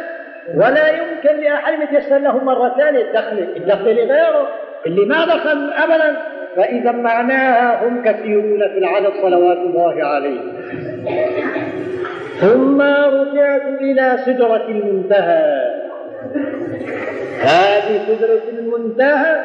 ولا 0.55 0.89
يمكن 0.89 1.41
لأحد 1.41 1.83
يتيسر 1.83 2.19
له 2.19 2.45
مرة 2.45 2.75
ثانية 2.79 3.03
الدخل 3.03 3.39
الدخل 3.57 3.95
لغيره 3.95 4.49
اللي 4.87 5.07
ما 5.07 5.25
دخل 5.25 5.73
أبدا 5.73 6.17
فإذا 6.57 6.93
معناها 6.93 7.89
هم 7.89 8.03
كثيرون 8.03 8.59
في 8.59 8.79
العدد 8.79 9.13
صلوات 9.23 9.59
الله 9.59 10.05
عليهم 10.05 10.53
ثم 12.41 12.81
رجعت 12.81 13.63
إلى 13.81 14.19
سدرة 14.27 14.69
المنتهى. 14.69 15.81
هذه 17.41 18.01
سدرة 18.09 18.59
المنتهى 18.59 19.41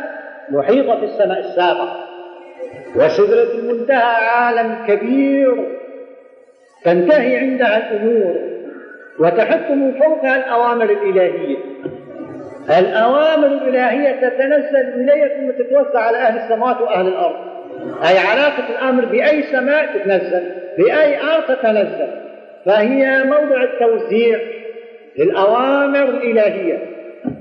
محيطة 0.50 1.00
في 1.00 1.06
السماء 1.06 1.40
السابعة 1.40 1.98
وسدرة 2.96 3.60
المنتهى 3.60 4.28
عالم 4.30 4.78
كبير 4.88 5.78
تنتهي 6.84 7.38
عندها 7.38 7.78
الأمور 7.78 8.36
وتحط 9.20 9.72
من 9.72 9.92
فوقها 9.92 10.36
الأوامر 10.36 10.84
الإلهية. 10.84 11.58
الأوامر 12.70 13.48
الإلهية 13.48 14.30
تتنزل 14.30 14.94
إليها 14.96 15.28
ثم 15.28 15.64
تتوسع 15.64 16.00
على 16.00 16.18
أهل 16.18 16.38
السماوات 16.38 16.82
وأهل 16.82 17.08
الأرض. 17.08 17.36
أي 18.10 18.18
علاقة 18.18 18.64
الأمر 18.70 19.06
بأي 19.06 19.44
سماء 19.44 19.86
تتنزل 19.98 20.44
بأي 20.78 21.22
أرض 21.22 21.44
تتنزل. 21.44 22.08
فهي 22.66 23.24
موضع 23.24 23.64
التوزيع 23.64 24.40
للأوامر 25.18 26.04
الإلهية 26.04 26.80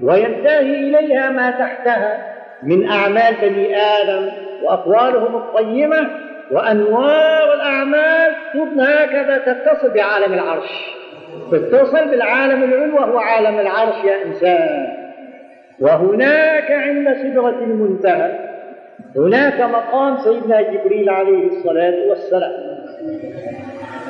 وينتهي 0.03 0.61
إليها 0.61 1.31
ما 1.31 1.51
تحتها 1.51 2.35
من 2.63 2.89
أعمال 2.89 3.35
بني 3.43 3.77
آدم 3.77 4.31
وأقوالهم 4.63 5.37
الطيبة 5.37 6.07
وأنوار 6.51 7.55
الأعمال 7.55 8.33
تبنى 8.55 8.83
هكذا 8.83 9.39
تتصل 9.39 9.91
بعالم 9.95 10.35
العرش. 10.35 10.95
تتصل 11.53 12.09
بالعالم 12.11 12.63
العلوي 12.63 12.91
وهو 12.91 13.19
عالم 13.19 13.59
العرش 13.61 14.05
يا 14.05 14.25
إنسان. 14.25 15.04
وهناك 15.85 16.70
عند 16.70 17.16
سدرة 17.23 17.59
المنتهى 17.68 18.31
هناك 19.16 19.61
مقام 19.61 20.16
سيدنا 20.16 20.61
جبريل 20.62 21.11
عليه 21.11 21.47
الصلاة 21.47 22.09
والسلام. 22.09 22.53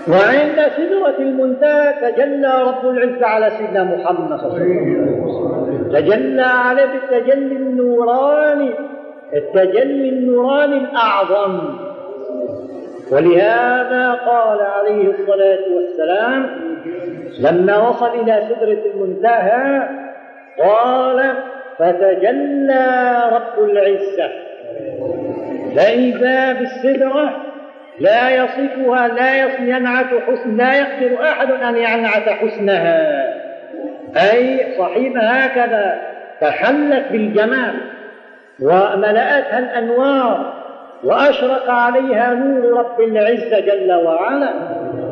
وعند 0.09 0.59
سدرة 0.77 1.19
المنتهى 1.19 1.93
تجلى 2.03 2.63
رب 2.63 2.89
العزة 2.89 3.27
على 3.27 3.51
سيدنا 3.59 3.85
محمد 3.85 4.39
صلى 4.41 4.47
الله 4.47 4.61
عليه 4.61 5.23
وسلم. 5.23 5.89
تجلى 5.93 6.43
عليه 6.43 6.85
بالتجلي 6.85 7.57
النوراني 7.57 8.71
التجلي 9.35 10.09
النوراني 10.09 10.77
الأعظم. 10.77 11.61
ولهذا 13.13 14.13
قال 14.13 14.61
عليه 14.61 15.11
الصلاة 15.11 15.65
والسلام 15.77 16.47
لما 17.41 17.89
وصل 17.89 18.07
إلى 18.07 18.43
سدرة 18.49 18.83
المنتهى 18.95 19.89
قال 20.59 21.35
فتجلى 21.79 23.23
رب 23.33 23.71
العزة. 23.71 24.31
فإذا 25.77 26.53
بالسدرة 26.53 27.31
لا 28.01 28.31
يصفها 28.31 29.09
لا 29.09 29.45
ينعت 29.59 30.07
حسن 30.07 30.57
لا 30.57 30.75
يقدر 30.75 31.23
أحد 31.23 31.51
أن 31.51 31.77
ينعت 31.77 32.29
حسنها. 32.29 33.35
أي 34.17 34.67
صحيفة 34.79 35.21
هكذا 35.21 36.01
تحلت 36.41 37.05
بالجمال 37.11 37.75
وملأتها 38.61 39.59
الأنوار 39.59 40.65
وأشرق 41.05 41.71
عليها 41.71 42.35
نور 42.35 42.79
رب 42.79 43.01
العزة 43.01 43.61
جل 43.61 43.93
وعلا 43.93 44.53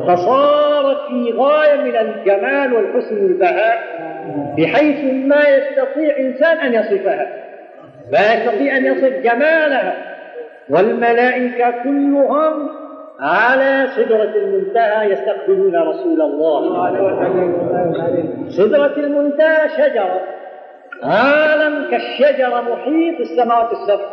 فصارت 0.07 0.97
في 1.07 1.33
غاية 1.37 1.75
من 1.75 1.95
الجمال 1.95 2.73
والحسن 2.73 3.23
والبهاء. 3.23 3.83
بحيث 4.57 5.25
ما 5.25 5.41
يستطيع 5.49 6.17
إنسان 6.19 6.57
أن 6.57 6.73
يصفها. 6.73 7.27
لا 8.11 8.33
يستطيع 8.33 8.77
أن 8.77 8.85
يصف 8.85 9.13
جمالها. 9.23 9.93
والملائكة 10.69 11.71
كلهم 11.83 12.69
على 13.19 13.87
سدرة 13.95 14.33
المنتهى 14.35 15.11
يستقبلون 15.11 15.75
رسول 15.75 16.21
الله. 16.21 16.89
سدرة 18.49 18.93
المنتهى 18.97 19.69
شجرة. 19.69 20.21
عالم 21.03 21.91
كالشجرة 21.91 22.61
محيط 22.61 23.19
السماوات 23.19 23.71
السبع. 23.71 24.05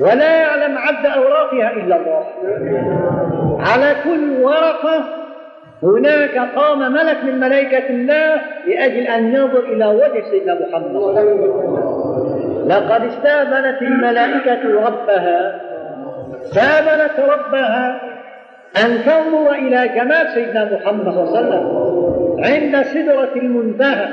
ولا 0.00 0.36
يعلم 0.40 0.78
عد 0.78 1.06
أوراقها 1.06 1.72
إلا 1.72 1.96
الله. 1.96 2.24
على 3.60 3.94
كل 4.04 4.42
ورقة 4.42 5.04
هناك 5.82 6.38
قام 6.56 6.92
ملك 6.92 7.24
من 7.24 7.40
ملائكة 7.40 7.88
الله 7.90 8.40
لأجل 8.66 9.06
أن 9.06 9.34
ينظر 9.34 9.58
إلى 9.58 9.86
وجه 9.86 10.22
سيدنا 10.30 10.54
محمد. 10.54 10.96
لقد 12.66 13.04
استأذنت 13.04 13.82
الملائكة 13.82 14.86
ربها. 14.86 15.60
استأذنت 16.42 17.20
ربها 17.20 18.00
أن 18.84 18.98
تنظر 19.04 19.52
إلى 19.52 19.88
جمال 19.88 20.28
سيدنا 20.34 20.64
محمد 20.64 21.14
صلى 21.14 21.22
الله 21.22 21.36
عليه 21.36 21.46
وسلم 21.46 21.86
عند 22.44 22.82
سدرة 22.82 23.32
المنتهى. 23.36 24.08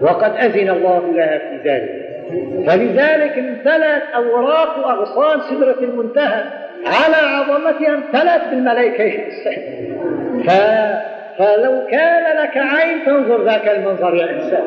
وقد 0.00 0.32
أذن 0.36 0.68
الله 0.68 1.12
لها 1.14 1.38
في 1.38 1.68
ذلك. 1.68 2.08
فلذلك 2.66 3.38
امتلأت 3.38 4.02
أوراق 4.14 4.88
أغصان 4.88 5.40
سدرة 5.40 5.78
المنتهى. 5.80 6.67
على 6.86 7.16
عظمتها 7.16 7.94
امتلأت 7.94 8.48
بالملائكة. 8.50 9.24
ف... 10.46 10.50
فلو 11.38 11.86
كان 11.90 12.36
لك 12.36 12.56
عين 12.56 13.04
تنظر 13.06 13.44
ذاك 13.44 13.68
المنظر 13.68 14.14
يا 14.14 14.30
إنسان. 14.30 14.62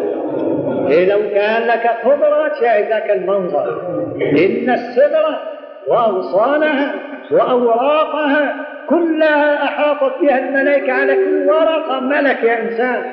إيه 0.91 1.09
لو 1.09 1.19
كان 1.33 1.61
لك 1.61 1.87
قدرة 2.05 2.47
تشاهد 2.47 2.89
ذاك 2.89 3.11
المنظر. 3.11 3.81
إن 4.21 4.69
السدرة 4.69 5.39
وأغصانها 5.87 6.93
وأوراقها 7.31 8.55
كلها 8.89 9.63
أحاطت 9.63 10.21
بها 10.21 10.39
الملائكة 10.39 10.93
على 10.93 11.15
كل 11.15 11.49
ورقة 11.49 11.99
ملك 11.99 12.43
يا 12.43 12.61
إنسان. 12.61 13.03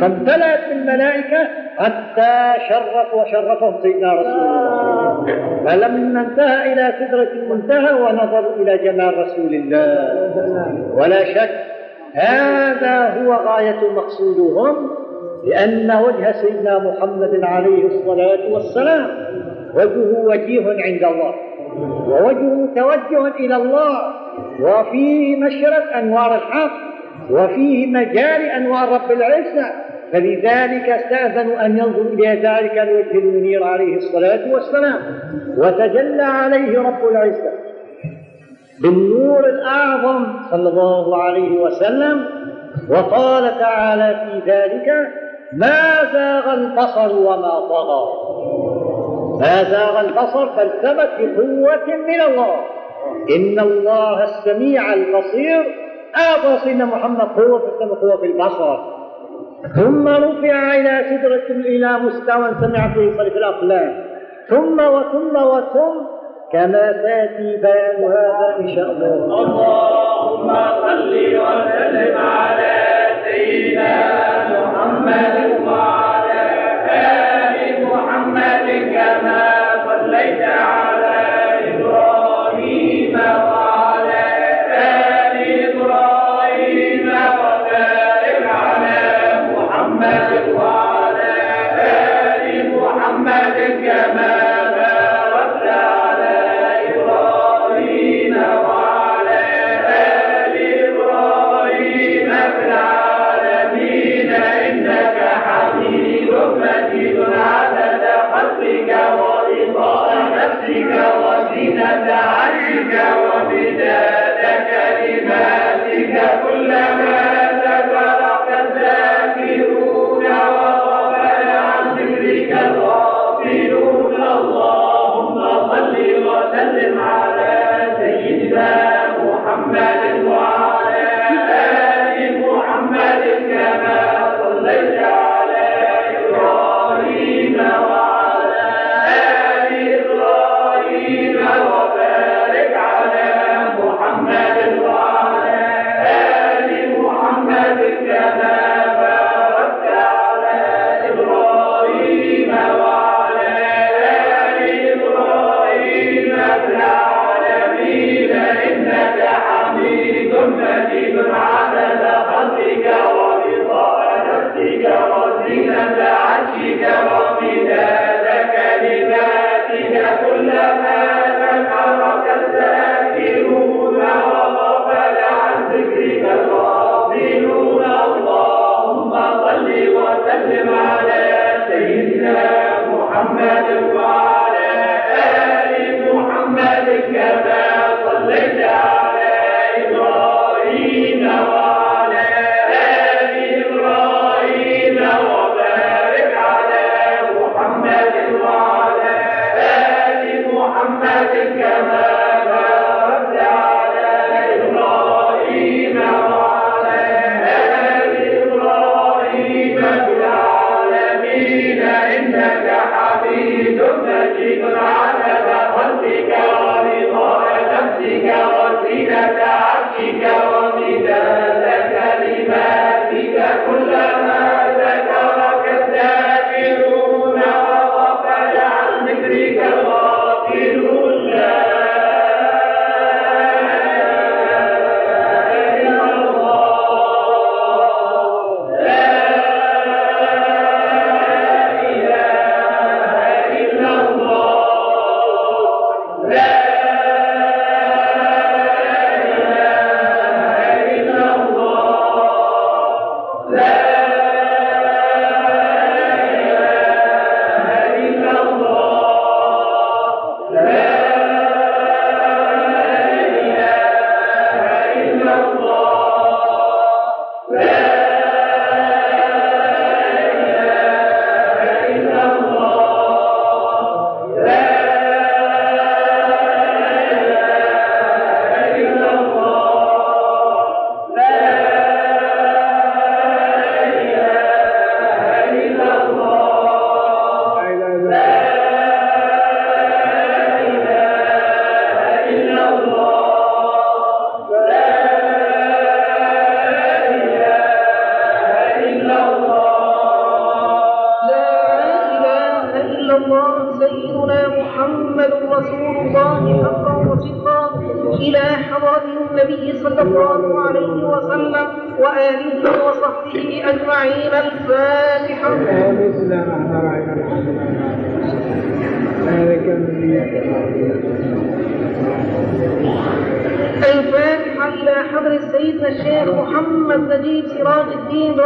فامتلأت 0.00 0.68
بالملائكة 0.68 1.48
حتى 1.78 2.54
شرف 2.68 3.14
وشرفهم 3.14 3.82
سيدنا 3.82 4.12
رسول 4.12 4.32
الله. 4.32 5.05
فلما 5.66 6.20
انتهى 6.20 6.72
إلى 6.72 6.94
سدرة 7.00 7.32
المنتهى 7.32 7.94
ونظروا 7.94 8.56
إلى 8.56 8.78
جمال 8.78 9.18
رسول 9.18 9.54
الله؟ 9.54 10.94
ولا 10.94 11.24
شك 11.24 11.50
هذا 12.14 13.22
هو 13.22 13.32
غاية 13.32 13.90
مقصودهم 13.96 14.90
لأن 15.44 15.90
وجه 15.90 16.32
سيدنا 16.32 16.78
محمد 16.78 17.40
عليه 17.42 17.86
الصلاة 17.86 18.52
والسلام 18.52 19.06
وجهه 19.74 20.24
وجيه 20.24 20.66
عند 20.68 21.04
الله 21.04 21.34
ووجهه 22.08 22.68
توجه 22.76 23.28
إلى 23.28 23.56
الله 23.56 24.12
وفيه 24.60 25.36
مشرق 25.36 25.96
أنوار 25.96 26.34
الحق 26.34 26.72
وفيه 27.30 27.86
مجال 27.86 28.42
أنوار 28.42 28.88
رب 28.88 29.12
العزة 29.12 29.72
فلذلك 30.12 30.88
استأذنوا 30.88 31.66
أن 31.66 31.78
ينظروا 31.78 32.12
إلى 32.12 32.28
ذلك 32.28 32.78
الوجه 32.78 33.18
المنير 33.18 33.64
عليه 33.64 33.96
الصلاة 33.96 34.52
والسلام. 34.52 35.00
وتجلى 35.58 36.22
عليه 36.22 36.78
رب 36.78 37.08
العزة 37.10 37.52
بالنور 38.82 39.48
الأعظم 39.48 40.26
صلى 40.50 40.68
الله 40.68 41.22
عليه 41.22 41.60
وسلم 41.60 42.24
وقال 42.90 43.58
تعالى 43.58 44.20
في 44.24 44.50
ذلك 44.50 45.08
ما 45.52 46.12
زاغ 46.12 46.54
البصر 46.54 47.16
وما 47.16 47.60
طغى. 47.60 48.06
ما 49.40 49.64
زاغ 49.70 50.00
البصر 50.00 50.44
بل 50.44 50.70
بقوة 50.82 51.96
من 51.96 52.20
الله. 52.20 52.56
إن 53.36 53.58
الله 53.58 54.24
السميع 54.24 54.94
البصير. 54.94 55.86
أعطى 56.16 56.58
سيدنا 56.64 56.84
محمد 56.84 57.28
قوة 57.28 57.60
قوة 58.00 58.24
البصر. 58.24 58.95
ثم 59.74 60.08
رفع 60.08 60.74
إلى 60.74 61.04
سدرة 61.10 61.48
إلى 61.50 61.98
مستوى 61.98 62.50
سمع 62.60 62.94
فيه 62.94 63.16
صرف 63.18 63.36
الأقلام. 63.36 64.04
ثم 64.48 64.80
وثم 64.80 65.36
وثم 65.36 65.96
كما 66.52 66.92
تاتي 66.92 67.56
بيان 67.56 68.04
هذا 68.04 68.56
إن 68.60 68.68
شاء 68.68 68.90
الله. 68.90 69.14
اللهم 69.14 70.54
صل 70.82 71.14
وسلم 71.14 72.16
على 72.18 72.74
سيدنا 73.24 73.94
محمد. 74.52 75.65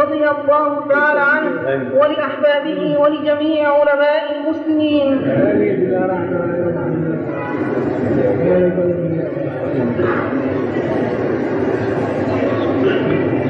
رضي 0.01 0.23
الله 0.29 0.87
تعالى 0.89 1.19
عنه 1.19 1.51
ولأحبابه 1.95 2.97
ولجميع 2.99 3.69
علماء 3.69 4.23
المسلمين. 4.37 5.21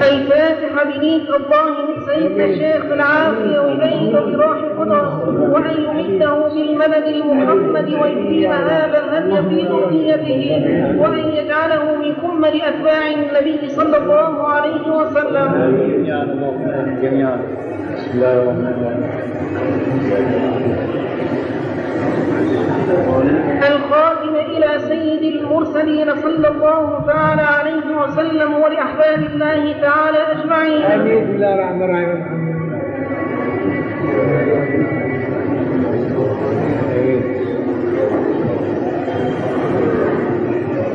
الفاتحة 0.01 0.83
بنية 0.83 1.35
الله 1.35 1.85
من 1.85 2.05
سيدنا 2.07 2.45
الشيخ 2.45 2.85
العافية 2.85 3.59
وبيت 3.59 4.35
براحة 4.35 4.70
الخضر 4.83 5.49
وأن 5.53 5.75
يمده 5.87 6.35
بالمدد 6.53 7.05
المحمد 7.07 7.87
ويتم 8.01 8.51
هذا 8.51 8.99
الهدي 9.03 9.35
في 9.49 9.57
ذريته 9.67 10.41
وأن 10.99 11.23
يجعله 11.39 11.83
من 11.95 12.11
كمل 12.21 12.61
أتباع 12.61 13.03
النبي 13.07 13.69
صلى 13.69 13.97
الله 13.97 14.47
عليه 14.47 14.85
وسلم. 14.97 15.49
جميعا 15.91 16.23
اللهم 16.23 16.65
جميعا 17.01 17.37
بسم 17.93 18.11
الله 18.15 18.33
الرحمن 18.41 18.67
الرحيم 18.67 19.03
القادم 23.71 24.35
إلى 24.35 24.79
سيد 24.79 25.23
المرسلين 25.35 26.15
صلى 26.15 26.47
الله 26.47 27.05
تعالى 27.07 27.41
عليه 27.41 27.87
وسلم 28.01 28.53
ولأحباب 28.63 29.19
الله 29.33 29.61
تعالى 29.81 30.19
أجمعين. 30.33 30.81
آمين. 30.81 31.23
بسم 31.23 31.35
الله 31.35 31.53
الرحمن 31.55 31.81
الرحيم. 31.83 32.40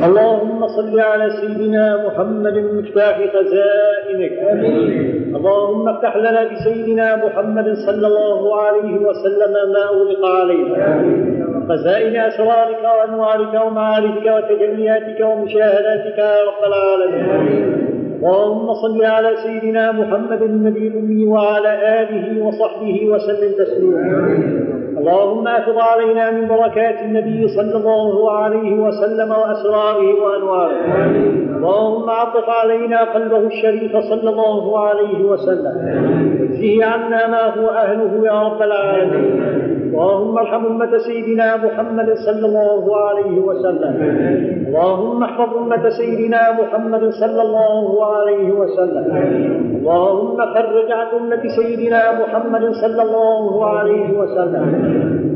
اللهم 0.07 0.67
صل 0.67 0.99
على 0.99 1.29
سيدنا 1.29 2.07
محمد 2.07 2.57
مفتاح 2.57 3.17
خزائنك. 3.33 4.35
اللهم 5.35 5.89
افتح 5.89 6.17
لنا 6.17 6.43
بسيدنا 6.53 7.15
محمد 7.25 7.73
صلى 7.73 8.07
الله 8.07 8.61
عليه 8.61 8.97
وسلم 9.07 9.53
ما 9.73 9.83
أغلق 9.83 10.25
علينا. 10.25 11.05
خزائن 11.69 12.15
أسرارك 12.15 12.83
وأنوارك 12.83 13.53
ومعارفك 13.65 14.25
وتجلياتك 14.35 15.19
ومشاهداتك 15.21 16.17
يا 16.17 16.37
رب 16.49 16.61
العالمين. 16.67 17.96
اللهم 18.17 18.73
صل 18.73 19.05
على 19.05 19.35
سيدنا 19.43 19.91
محمد 19.91 20.41
النبي 20.41 20.87
الأمي 20.87 21.25
وعلى 21.25 22.01
آله 22.01 22.45
وصحبه 22.45 23.09
وسلم 23.11 23.51
تسليما. 23.57 24.01
اللهم 24.97 25.47
أفض 25.47 25.77
علينا 25.77 26.31
من 26.31 26.47
بركات 26.47 27.01
النبي 27.01 27.47
صلى 27.47 27.77
الله 27.77 28.31
عليه 28.31 28.73
وسلم 28.73 29.29
وأسراره 29.31 30.23
وأنواره. 30.23 30.77
اللهم 31.57 32.09
عطف 32.09 32.49
علينا 32.49 33.03
قلبه 33.03 33.37
الشريف 33.37 33.97
صلى 33.97 34.29
الله 34.29 34.79
عليه 34.79 35.23
وسلم. 35.23 35.75
واجزه 36.41 36.85
عنا 36.85 37.27
ما 37.27 37.43
هو 37.57 37.69
أهله 37.69 38.25
يا 38.25 38.41
رب 38.41 38.61
العالمين. 38.61 39.86
اللهم 39.87 40.37
ارحم 40.37 40.65
أمة 40.65 40.97
سيدنا 40.97 41.47
محمد 41.65 42.09
صلى 42.13 42.45
الله 42.49 42.83
عليه 42.97 43.35
وسلم. 43.39 43.93
اللهم 44.67 45.23
احفظ 45.23 45.49
أمة 45.57 45.89
سيدنا 45.89 46.41
محمد 46.59 47.03
صلى 47.09 47.41
الله 47.41 48.05
عليه 48.05 48.51
وسلم. 48.51 49.05
اللهم 49.79 50.37
فرج 50.53 50.89
عن 50.91 51.07
أمة 51.19 51.43
سيدنا 51.59 52.01
محمد 52.21 52.63
صلى 52.81 53.01
الله 53.07 53.65
عليه 53.65 54.07
وسلم. 54.19 54.67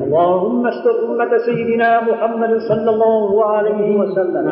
اللهم 0.05 0.67
استر 0.67 0.95
أمة 1.09 1.31
سيدنا 1.37 1.89
محمد 2.09 2.57
صلى 2.57 2.89
الله 2.95 3.45
عليه 3.45 3.89
وسلم. 3.99 4.47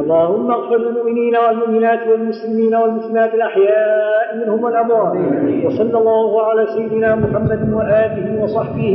اللهم 0.00 0.50
اغفر 0.50 0.76
للمؤمنين 0.76 1.34
والمؤمنات 1.44 2.02
والمسلمين 2.10 2.74
والمسلمات 2.74 3.34
الأحياء 3.34 4.26
منهم 4.40 4.64
والأموات. 4.64 5.14
وصلى 5.64 5.98
الله 5.98 6.30
على 6.42 6.62
سيدنا 6.76 7.10
محمد 7.14 7.60
وآله 7.72 8.26
وصحبه 8.42 8.94